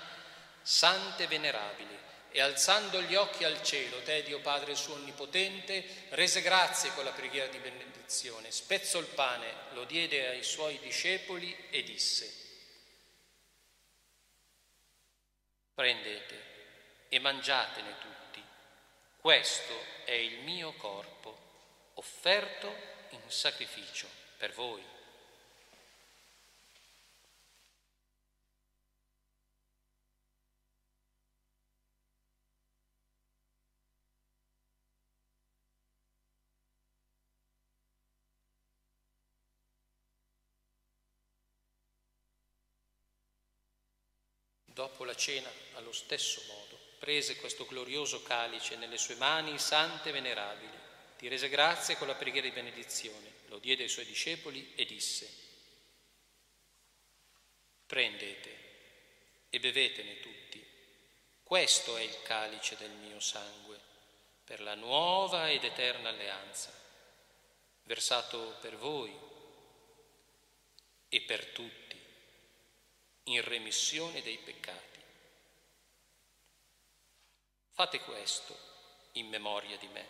sante 0.61 1.23
e 1.23 1.27
venerabili, 1.29 1.97
e 2.33 2.40
alzando 2.40 3.01
gli 3.01 3.14
occhi 3.14 3.45
al 3.45 3.62
cielo, 3.62 4.03
te 4.03 4.25
Dio 4.25 4.40
Padre 4.40 4.75
suo 4.75 4.95
onnipotente, 4.95 6.09
rese 6.11 6.42
grazie 6.42 6.92
con 6.95 7.05
la 7.05 7.12
preghiera 7.12 7.47
di 7.47 7.59
benedizione, 7.59 8.51
spezzò 8.51 8.99
il 8.99 9.07
pane, 9.07 9.53
lo 9.75 9.85
diede 9.85 10.31
ai 10.31 10.42
suoi 10.42 10.81
discepoli 10.81 11.57
e 11.71 11.85
disse, 11.85 12.35
prendete 15.73 16.42
e 17.09 17.19
mangiatene 17.21 17.99
tutti, 18.01 18.15
questo 19.27 19.75
è 20.05 20.12
il 20.12 20.45
mio 20.45 20.73
corpo, 20.75 21.37
offerto 21.95 22.73
in 23.11 23.21
sacrificio 23.27 24.07
per 24.37 24.53
voi. 24.53 24.81
Dopo 44.67 45.03
la 45.03 45.17
cena, 45.17 45.50
allo 45.75 45.90
stesso 45.90 46.40
modo, 46.46 46.75
prese 46.99 47.37
questo 47.37 47.67
glorioso 47.67 48.23
calice 48.23 48.77
nelle 48.77 48.99
sue 48.99 49.15
mani 49.17 49.59
sante 49.59 50.09
e 50.09 50.13
venerabili, 50.13 50.85
ti 51.19 51.29
rese 51.29 51.49
grazie 51.49 51.97
con 51.97 52.07
la 52.07 52.15
preghiera 52.15 52.47
di 52.47 52.55
benedizione, 52.55 53.33
lo 53.49 53.59
diede 53.59 53.85
ai 53.85 53.88
suoi 53.88 54.05
discepoli 54.05 54.73
e 54.75 54.85
disse, 54.85 55.31
prendete 57.87 58.65
e 59.49 59.61
bevetene 59.61 60.21
tutti, 60.21 60.67
questo 61.42 61.97
è 61.97 62.03
il 62.03 62.23
calice 62.23 62.77
del 62.77 62.90
mio 62.90 63.21
sangue, 63.21 63.79
per 64.44 64.61
la 64.61 64.75
nuova 64.75 65.51
ed 65.51 65.65
eterna 65.65 66.09
alleanza, 66.09 66.73
versato 67.85 68.57
per 68.61 68.77
voi 68.77 69.13
e 71.09 71.21
per 71.23 71.47
tutti 71.47 71.97
in 73.25 73.42
remissione 73.42 74.23
dei 74.23 74.38
peccati. 74.38 74.96
Fate 77.77 78.00
questo 78.00 78.56
in 79.12 79.29
memoria 79.29 79.77
di 79.77 79.87
me. 79.88 80.06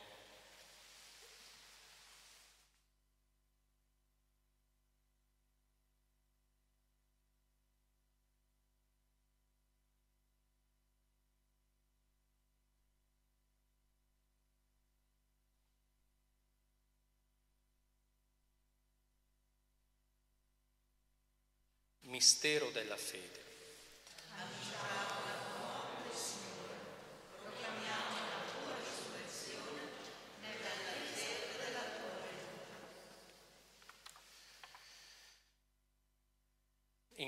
Mistero 22.02 22.70
della 22.70 22.96
fede. 22.96 23.45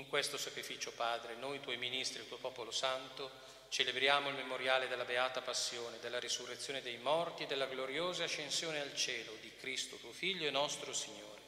Questo 0.09 0.37
sacrificio, 0.37 0.91
Padre, 0.93 1.35
noi 1.35 1.59
tuoi 1.59 1.77
ministri, 1.77 2.21
il 2.21 2.27
tuo 2.27 2.37
popolo 2.37 2.71
santo, 2.71 3.29
celebriamo 3.69 4.29
il 4.29 4.35
memoriale 4.35 4.87
della 4.87 5.05
beata 5.05 5.39
passione, 5.41 5.99
della 5.99 6.17
risurrezione 6.17 6.81
dei 6.81 6.97
morti 6.97 7.43
e 7.43 7.45
della 7.45 7.67
gloriosa 7.67 8.23
ascensione 8.23 8.81
al 8.81 8.95
cielo 8.95 9.33
di 9.39 9.53
Cristo, 9.59 9.97
tuo 9.97 10.11
Figlio 10.11 10.47
e 10.47 10.51
nostro 10.51 10.93
Signore 10.93 11.41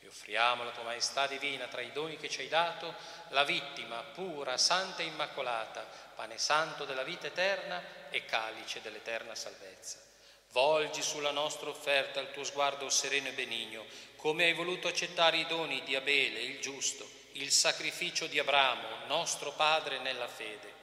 e 0.00 0.08
offriamo 0.08 0.62
alla 0.62 0.72
tua 0.72 0.82
maestà 0.82 1.28
divina 1.28 1.68
tra 1.68 1.80
i 1.80 1.92
doni 1.92 2.16
che 2.16 2.28
ci 2.28 2.40
hai 2.40 2.48
dato 2.48 2.92
la 3.28 3.44
vittima 3.44 4.02
pura, 4.02 4.56
santa 4.56 5.02
e 5.02 5.06
immacolata, 5.06 5.86
pane 6.16 6.38
santo 6.38 6.84
della 6.84 7.04
vita 7.04 7.28
eterna 7.28 8.10
e 8.10 8.24
calice 8.24 8.80
dell'eterna 8.80 9.36
salvezza. 9.36 10.04
Volgi 10.50 11.02
sulla 11.02 11.30
nostra 11.30 11.68
offerta 11.68 12.18
il 12.18 12.32
tuo 12.32 12.42
sguardo 12.42 12.90
sereno 12.90 13.28
e 13.28 13.32
benigno, 13.32 13.84
come 14.16 14.42
hai 14.44 14.54
voluto 14.54 14.88
accettare 14.88 15.36
i 15.36 15.46
doni 15.46 15.84
di 15.84 15.94
Abele, 15.94 16.40
il 16.40 16.58
giusto, 16.58 17.08
il 17.38 17.52
sacrificio 17.52 18.26
di 18.26 18.38
Abramo, 18.38 19.06
nostro 19.06 19.52
padre 19.52 19.98
nella 19.98 20.26
fede, 20.26 20.74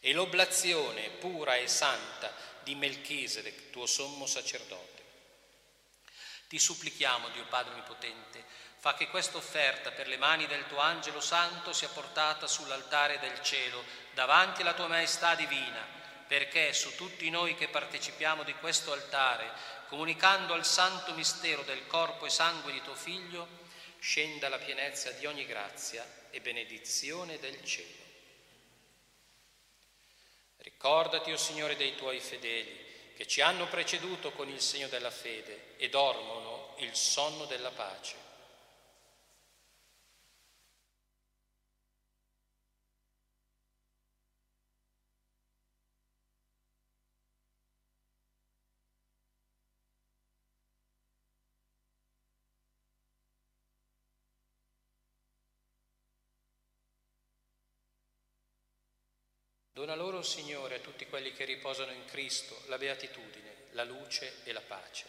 e 0.00 0.12
l'oblazione 0.12 1.10
pura 1.10 1.56
e 1.56 1.68
santa 1.68 2.32
di 2.62 2.74
Melchisedec, 2.74 3.70
tuo 3.70 3.86
sommo 3.86 4.26
sacerdote. 4.26 4.96
Ti 6.48 6.58
supplichiamo, 6.58 7.28
Dio 7.28 7.44
Padre 7.44 7.72
Onnipotente, 7.72 8.42
fa 8.78 8.94
che 8.94 9.08
questa 9.08 9.36
offerta 9.36 9.90
per 9.90 10.08
le 10.08 10.16
mani 10.16 10.46
del 10.46 10.66
tuo 10.66 10.78
angelo 10.78 11.20
santo 11.20 11.74
sia 11.74 11.88
portata 11.88 12.46
sull'altare 12.46 13.18
del 13.18 13.42
cielo, 13.42 13.84
davanti 14.14 14.62
alla 14.62 14.72
tua 14.72 14.86
maestà 14.86 15.34
divina, 15.34 15.84
perché 16.26 16.72
su 16.72 16.94
tutti 16.94 17.28
noi 17.28 17.54
che 17.54 17.68
partecipiamo 17.68 18.44
di 18.44 18.54
questo 18.54 18.92
altare, 18.92 19.50
comunicando 19.88 20.54
al 20.54 20.64
santo 20.64 21.12
mistero 21.12 21.62
del 21.62 21.86
corpo 21.86 22.24
e 22.24 22.30
sangue 22.30 22.72
di 22.72 22.80
tuo 22.82 22.94
Figlio, 22.94 23.66
scenda 23.98 24.48
la 24.48 24.58
pienezza 24.58 25.10
di 25.12 25.26
ogni 25.26 25.46
grazia 25.46 26.06
e 26.30 26.40
benedizione 26.40 27.38
del 27.38 27.62
cielo. 27.64 28.06
Ricordati, 30.58 31.30
o 31.30 31.34
oh 31.34 31.38
Signore, 31.38 31.76
dei 31.76 31.94
tuoi 31.96 32.20
fedeli 32.20 32.86
che 33.16 33.26
ci 33.26 33.40
hanno 33.40 33.66
preceduto 33.66 34.30
con 34.32 34.48
il 34.48 34.60
segno 34.60 34.88
della 34.88 35.10
fede 35.10 35.76
e 35.76 35.88
dormono 35.88 36.76
il 36.78 36.94
sonno 36.94 37.46
della 37.46 37.70
pace. 37.70 38.27
Dona 59.78 59.94
loro, 59.94 60.22
Signore, 60.22 60.74
a 60.74 60.80
tutti 60.80 61.06
quelli 61.06 61.32
che 61.32 61.44
riposano 61.44 61.92
in 61.92 62.04
Cristo, 62.06 62.62
la 62.66 62.78
beatitudine, 62.78 63.66
la 63.74 63.84
luce 63.84 64.38
e 64.42 64.50
la 64.50 64.60
pace. 64.60 65.04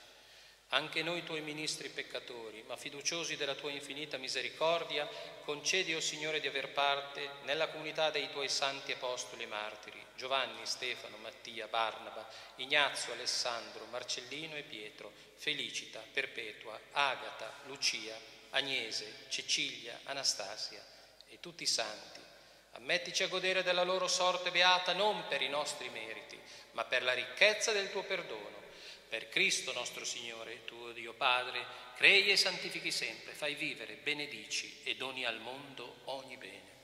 Anche 0.67 1.01
noi 1.01 1.23
tuoi 1.23 1.41
ministri 1.41 1.89
peccatori, 1.89 2.63
ma 2.67 2.77
fiduciosi 2.77 3.35
della 3.35 3.55
tua 3.55 3.71
infinita 3.71 4.17
misericordia, 4.17 5.09
concedi, 5.43 5.95
o 5.95 5.97
oh 5.97 6.01
Signore, 6.01 6.39
di 6.39 6.45
aver 6.45 6.71
parte 6.71 7.27
nella 7.45 7.69
comunità 7.69 8.11
dei 8.11 8.29
tuoi 8.29 8.47
santi 8.47 8.91
apostoli 8.91 9.41
e 9.41 9.47
martiri, 9.47 10.05
Giovanni, 10.15 10.63
Stefano, 10.67 11.17
Mattia, 11.17 11.65
Barnaba, 11.65 12.29
Ignazio, 12.57 13.13
Alessandro, 13.13 13.85
Marcellino 13.85 14.55
e 14.55 14.61
Pietro, 14.61 15.11
Felicita, 15.37 15.99
Perpetua, 16.13 16.79
Agata, 16.91 17.51
Lucia, 17.65 18.15
Agnese, 18.51 19.25
Cecilia, 19.29 20.01
Anastasia 20.03 20.85
e 21.27 21.39
tutti 21.39 21.63
i 21.63 21.65
santi 21.65 22.19
Ammettici 22.71 23.23
a 23.23 23.27
godere 23.27 23.63
della 23.63 23.83
loro 23.83 24.07
sorte 24.07 24.51
beata 24.51 24.93
non 24.93 25.27
per 25.27 25.41
i 25.41 25.49
nostri 25.49 25.89
meriti, 25.89 26.39
ma 26.71 26.85
per 26.85 27.03
la 27.03 27.13
ricchezza 27.13 27.71
del 27.71 27.91
tuo 27.91 28.03
perdono. 28.03 28.57
Per 29.09 29.27
Cristo 29.29 29.73
nostro 29.73 30.05
Signore, 30.05 30.65
tuo 30.65 30.91
Dio 30.91 31.13
Padre, 31.13 31.65
crei 31.95 32.29
e 32.29 32.37
santifichi 32.37 32.91
sempre, 32.91 33.33
fai 33.33 33.55
vivere, 33.55 33.95
benedici 33.95 34.81
e 34.83 34.95
doni 34.95 35.25
al 35.25 35.39
mondo 35.39 36.01
ogni 36.05 36.37
bene. 36.37 36.77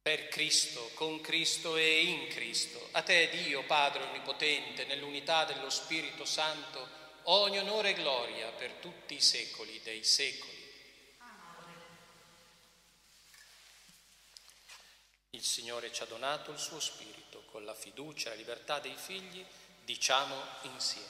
Per 0.00 0.28
Cristo, 0.28 0.90
con 0.94 1.20
Cristo 1.20 1.76
e 1.76 2.00
in 2.00 2.28
Cristo, 2.28 2.88
a 2.92 3.02
te 3.02 3.28
Dio 3.28 3.62
Padre 3.64 4.04
Onnipotente, 4.04 4.86
nell'unità 4.86 5.44
dello 5.44 5.68
Spirito 5.68 6.24
Santo, 6.24 6.88
ogni 7.24 7.58
onore 7.58 7.90
e 7.90 7.94
gloria 7.94 8.48
per 8.52 8.72
tutti 8.80 9.14
i 9.14 9.20
secoli 9.20 9.78
dei 9.82 10.02
secoli. 10.02 10.57
Il 15.38 15.44
Signore 15.44 15.92
ci 15.92 16.02
ha 16.02 16.06
donato 16.06 16.50
il 16.50 16.58
suo 16.58 16.80
Spirito, 16.80 17.44
con 17.52 17.64
la 17.64 17.72
fiducia 17.72 18.26
e 18.26 18.30
la 18.30 18.38
libertà 18.38 18.80
dei 18.80 18.96
figli 18.96 19.46
diciamo 19.84 20.34
insieme. 20.62 21.06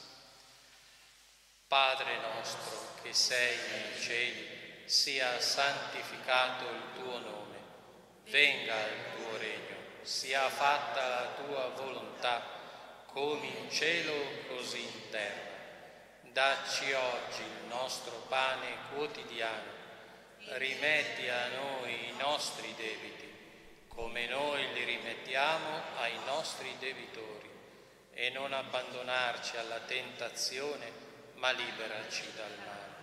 Padre 1.67 2.19
nostro 2.19 2.93
che 3.01 3.11
sei 3.11 3.57
nei 3.71 3.99
cieli, 3.99 4.83
sia 4.85 5.41
santificato 5.41 6.69
il 6.69 6.83
tuo 6.93 7.17
nome, 7.17 7.57
venga 8.25 8.75
il 8.85 9.15
tuo 9.15 9.35
regno, 9.37 9.77
sia 10.03 10.47
fatta 10.47 11.07
la 11.07 11.33
tua 11.33 11.69
volontà, 11.69 12.43
come 13.07 13.47
in 13.47 13.71
cielo 13.71 14.13
così 14.47 14.79
in 14.79 15.09
terra. 15.09 15.57
Dacci 16.21 16.91
oggi 16.91 17.41
il 17.41 17.65
nostro 17.67 18.13
pane 18.27 18.77
quotidiano, 18.93 19.71
rimetti 20.49 21.27
a 21.27 21.47
noi 21.47 22.09
i 22.09 22.15
nostri 22.15 22.75
debiti 22.75 23.18
come 23.89 24.27
noi 24.27 24.65
li 24.73 24.83
rimettiamo 24.83 25.81
ai 25.97 26.17
nostri 26.25 26.73
debitori, 26.79 27.49
e 28.13 28.29
non 28.31 28.51
abbandonarci 28.51 29.55
alla 29.57 29.79
tentazione, 29.79 30.91
ma 31.35 31.51
liberaci 31.51 32.25
dal 32.35 32.57
male. 32.65 32.97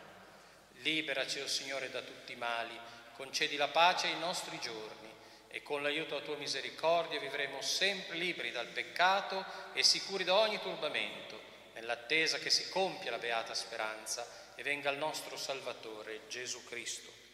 Liberaci, 0.82 1.40
o 1.40 1.44
oh 1.44 1.48
Signore, 1.48 1.90
da 1.90 2.02
tutti 2.02 2.32
i 2.32 2.36
mali, 2.36 2.78
concedi 3.14 3.56
la 3.56 3.68
pace 3.68 4.08
ai 4.08 4.18
nostri 4.18 4.58
giorni 4.60 5.10
e 5.48 5.62
con 5.62 5.82
l'aiuto 5.82 6.14
della 6.14 6.26
tua 6.26 6.36
misericordia 6.36 7.18
vivremo 7.18 7.62
sempre 7.62 8.18
liberi 8.18 8.50
dal 8.50 8.66
peccato 8.66 9.42
e 9.72 9.82
sicuri 9.82 10.22
da 10.22 10.34
ogni 10.34 10.60
turbamento, 10.60 11.40
nell'attesa 11.72 12.36
che 12.38 12.50
si 12.50 12.68
compia 12.68 13.10
la 13.10 13.18
beata 13.18 13.54
speranza 13.54 14.26
e 14.54 14.62
venga 14.62 14.90
il 14.90 14.98
nostro 14.98 15.38
Salvatore 15.38 16.28
Gesù 16.28 16.62
Cristo 16.64 17.24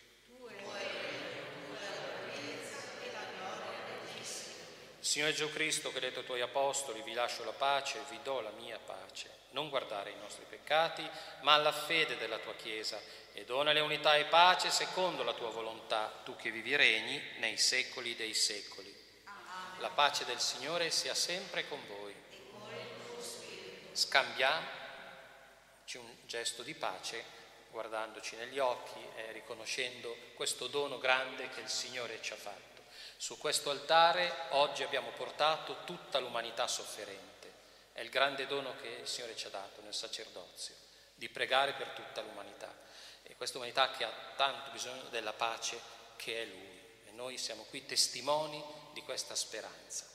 Signore 5.03 5.33
Gesù 5.33 5.51
Cristo, 5.51 5.91
che 5.91 5.97
hai 5.97 6.03
detto 6.03 6.21
ai 6.21 6.25
tuoi 6.25 6.41
apostoli, 6.43 7.03
vi 7.03 7.13
lascio 7.13 7.43
la 7.43 7.51
pace, 7.51 8.05
vi 8.09 8.21
do 8.23 8.41
la 8.41 8.53
mia 8.53 8.79
pace. 8.79 9.41
Non 9.51 9.69
guardare 9.69 10.11
i 10.11 10.17
nostri 10.21 10.45
peccati, 10.49 11.05
ma 11.41 11.55
alla 11.55 11.73
fede 11.73 12.17
della 12.17 12.39
tua 12.39 12.55
Chiesa 12.55 13.01
e 13.33 13.45
donale 13.45 13.81
unità 13.81 14.15
e 14.15 14.27
pace 14.27 14.71
secondo 14.71 15.25
la 15.25 15.33
tua 15.33 15.51
volontà, 15.51 16.21
tu 16.23 16.37
che 16.37 16.53
vivi 16.53 16.77
regni 16.77 17.21
nei 17.39 17.57
secoli 17.57 18.15
dei 18.15 18.33
secoli. 18.33 18.97
La 19.79 19.91
pace 19.91 20.25
del 20.25 20.39
Signore 20.39 20.93
sia 20.93 21.15
sempre 21.15 21.67
con 21.67 21.85
voi. 21.89 22.15
Scambiamoci 23.91 24.69
un 25.95 26.15
gesto 26.27 26.63
di 26.63 26.75
pace 26.75 27.25
guardandoci 27.73 28.37
negli 28.37 28.61
occhi 28.61 29.05
e 29.17 29.33
riconoscendo 29.33 30.17
questo 30.35 30.69
dono 30.69 30.99
grande 30.99 31.49
che 31.49 31.61
il 31.61 31.69
Signore 31.69 32.23
ci 32.23 32.33
ha 32.33 32.37
fatto. 32.37 32.72
Su 33.23 33.39
questo 33.39 33.71
altare 33.71 34.35
oggi 34.49 34.83
abbiamo 34.83 35.11
portato 35.11 35.85
tutta 35.85 36.19
l'umanità 36.19 36.67
sofferente. 36.67 37.53
È 37.93 38.01
il 38.01 38.11
grande 38.11 38.49
dono 38.49 38.75
che 38.81 38.89
il 38.89 39.07
Signore 39.07 39.37
ci 39.37 39.47
ha 39.47 39.51
dato 39.51 39.81
nel 39.83 39.95
sacerdozio, 39.95 40.75
di 41.15 41.29
pregare 41.29 41.75
per 41.75 41.91
tutta 41.91 42.21
l'umanità. 42.21 42.69
E 43.23 43.37
questa 43.37 43.59
umanità 43.59 43.93
che 43.93 44.03
ha 44.03 44.13
tanto 44.35 44.73
bisogno 44.73 45.05
della 45.11 45.33
pace 45.35 45.81
che 46.17 46.43
è 46.43 46.47
Lui. 46.47 46.81
E 47.07 47.13
noi 47.13 47.39
siamo 47.39 47.63
qui 47.71 47.87
testimoni 47.87 48.61
di 48.93 49.03
questa 49.03 49.37
speranza. 49.37 50.12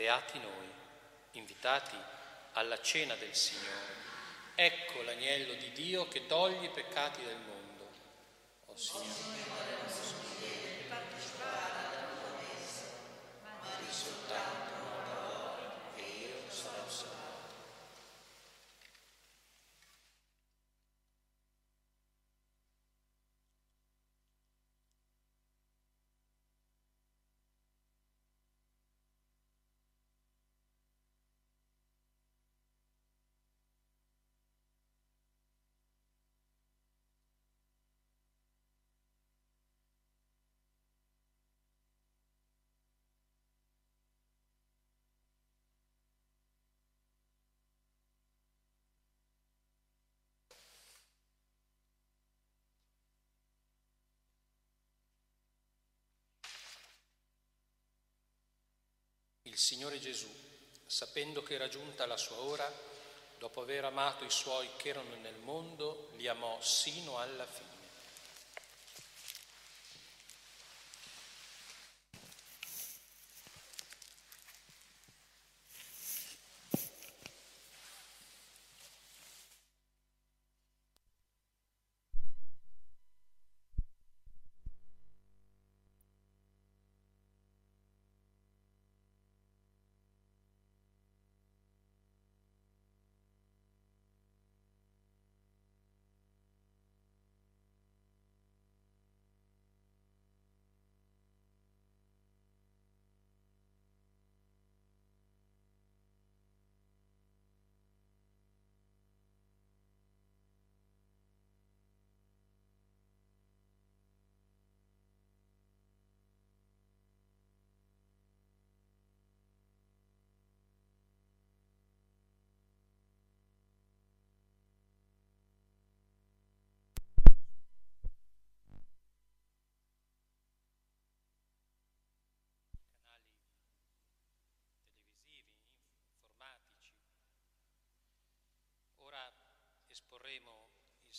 Beati 0.00 0.38
noi, 0.38 0.66
invitati 1.32 1.94
alla 2.52 2.80
cena 2.80 3.14
del 3.16 3.34
Signore. 3.34 3.98
Ecco 4.54 5.02
l'agnello 5.02 5.52
di 5.52 5.72
Dio 5.72 6.08
che 6.08 6.24
toglie 6.26 6.64
i 6.64 6.70
peccati 6.70 7.22
del 7.22 7.36
mondo. 7.36 7.90
O 8.64 8.72
oh, 8.72 8.76
Signore. 8.78 9.59
Il 59.50 59.58
Signore 59.58 59.98
Gesù, 59.98 60.28
sapendo 60.86 61.42
che 61.42 61.54
era 61.54 61.68
giunta 61.68 62.06
la 62.06 62.16
sua 62.16 62.36
ora, 62.36 62.72
dopo 63.36 63.62
aver 63.62 63.84
amato 63.84 64.22
i 64.22 64.30
suoi 64.30 64.68
che 64.76 64.90
erano 64.90 65.16
nel 65.16 65.38
mondo, 65.42 66.10
li 66.18 66.28
amò 66.28 66.56
sino 66.62 67.18
alla 67.18 67.44
fine. 67.46 67.69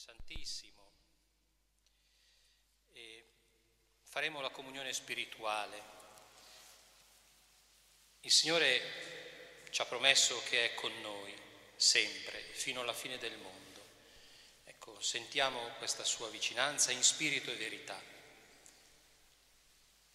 Santissimo 0.02 0.92
e 2.92 3.24
faremo 4.02 4.42
la 4.42 4.50
comunione 4.50 4.94
spirituale. 4.94 5.84
Il 8.22 8.32
Signore 8.32 9.68
ci 9.70 9.80
ha 9.80 9.86
promesso 9.86 10.42
che 10.46 10.72
è 10.72 10.74
con 10.74 10.92
noi 11.02 11.32
sempre, 11.76 12.42
fino 12.42 12.82
alla 12.82 12.94
fine 12.94 13.20
del 13.20 13.38
mondo. 13.38 13.86
Ecco, 14.64 15.00
sentiamo 15.00 15.60
questa 15.78 16.04
sua 16.04 16.30
vicinanza 16.30 16.90
in 16.90 17.04
spirito 17.04 17.52
e 17.52 17.56
verità. 17.58 18.02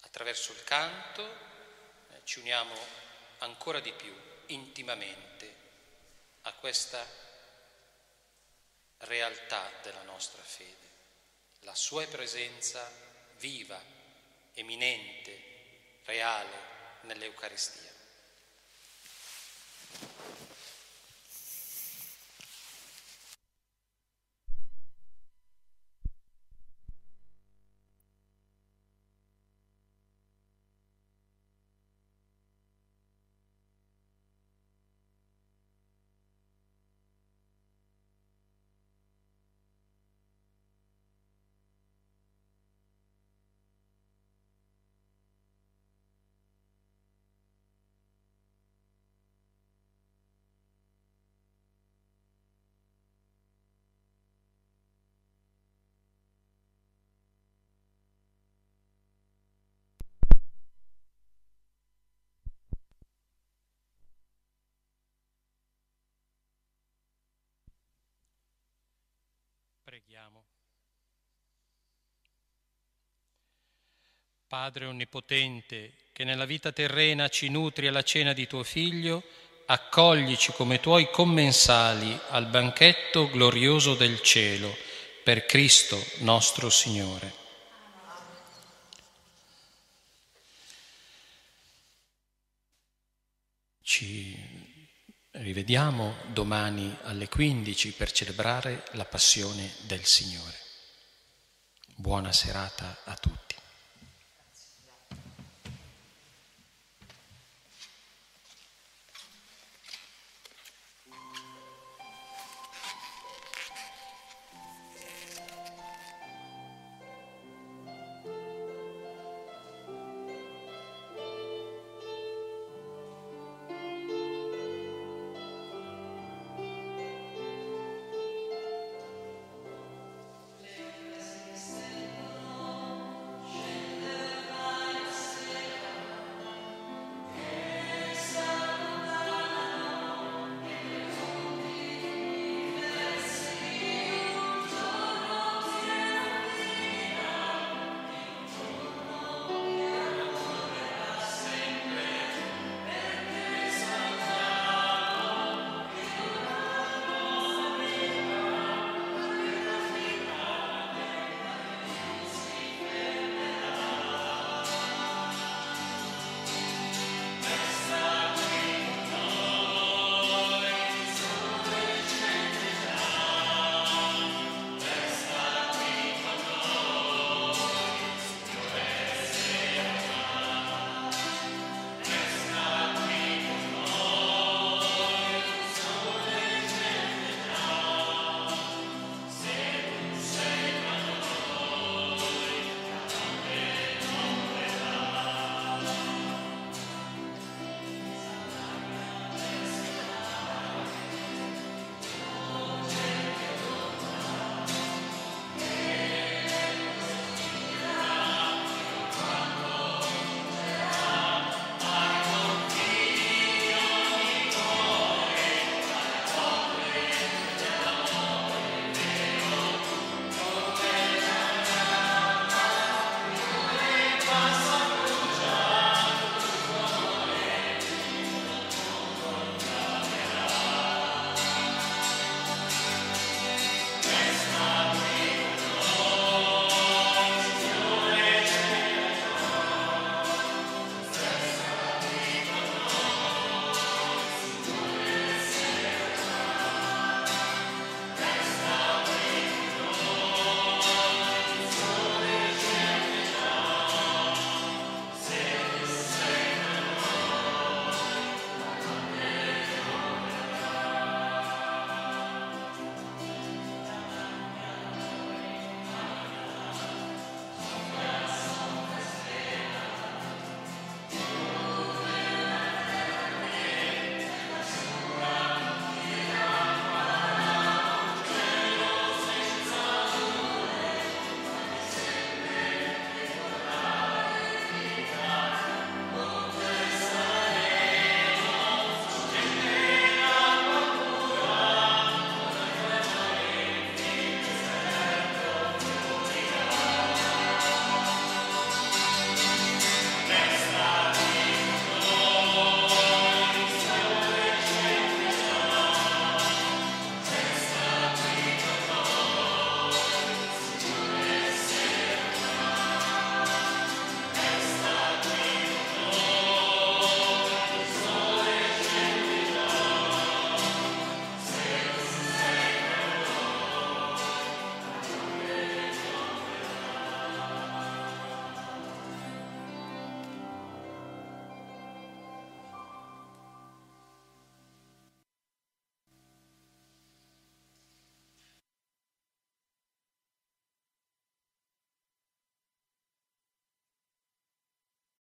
Attraverso 0.00 0.50
il 0.50 0.64
canto 0.64 1.24
eh, 2.10 2.22
ci 2.24 2.40
uniamo 2.40 2.74
ancora 3.38 3.78
di 3.78 3.92
più, 3.92 4.12
intimamente, 4.46 5.54
a 6.42 6.52
questa 6.54 7.25
realtà 8.98 9.70
della 9.82 10.02
nostra 10.02 10.42
fede, 10.42 10.74
la 11.60 11.74
sua 11.74 12.06
presenza 12.06 12.90
viva, 13.38 13.80
eminente, 14.54 16.00
reale 16.04 16.56
nell'Eucaristia. 17.02 17.95
Preghiamo. 69.96 70.44
Padre 74.46 74.84
Onnipotente, 74.84 75.94
che 76.12 76.22
nella 76.22 76.44
vita 76.44 76.70
terrena 76.70 77.28
ci 77.28 77.48
nutri 77.48 77.86
alla 77.86 78.02
cena 78.02 78.34
di 78.34 78.46
tuo 78.46 78.62
Figlio, 78.62 79.22
accoglici 79.64 80.52
come 80.52 80.80
tuoi 80.80 81.08
commensali 81.10 82.14
al 82.28 82.46
banchetto 82.48 83.30
glorioso 83.30 83.94
del 83.94 84.20
cielo, 84.20 84.76
per 85.24 85.46
Cristo 85.46 85.98
nostro 86.18 86.68
Signore. 86.68 87.32
Ci 93.80 94.76
Rivediamo 95.46 96.16
domani 96.32 96.98
alle 97.04 97.28
15 97.28 97.92
per 97.92 98.10
celebrare 98.10 98.82
la 98.94 99.04
passione 99.04 99.70
del 99.86 100.04
Signore. 100.04 100.56
Buona 101.94 102.32
serata 102.32 103.02
a 103.04 103.14
tutti. 103.14 103.55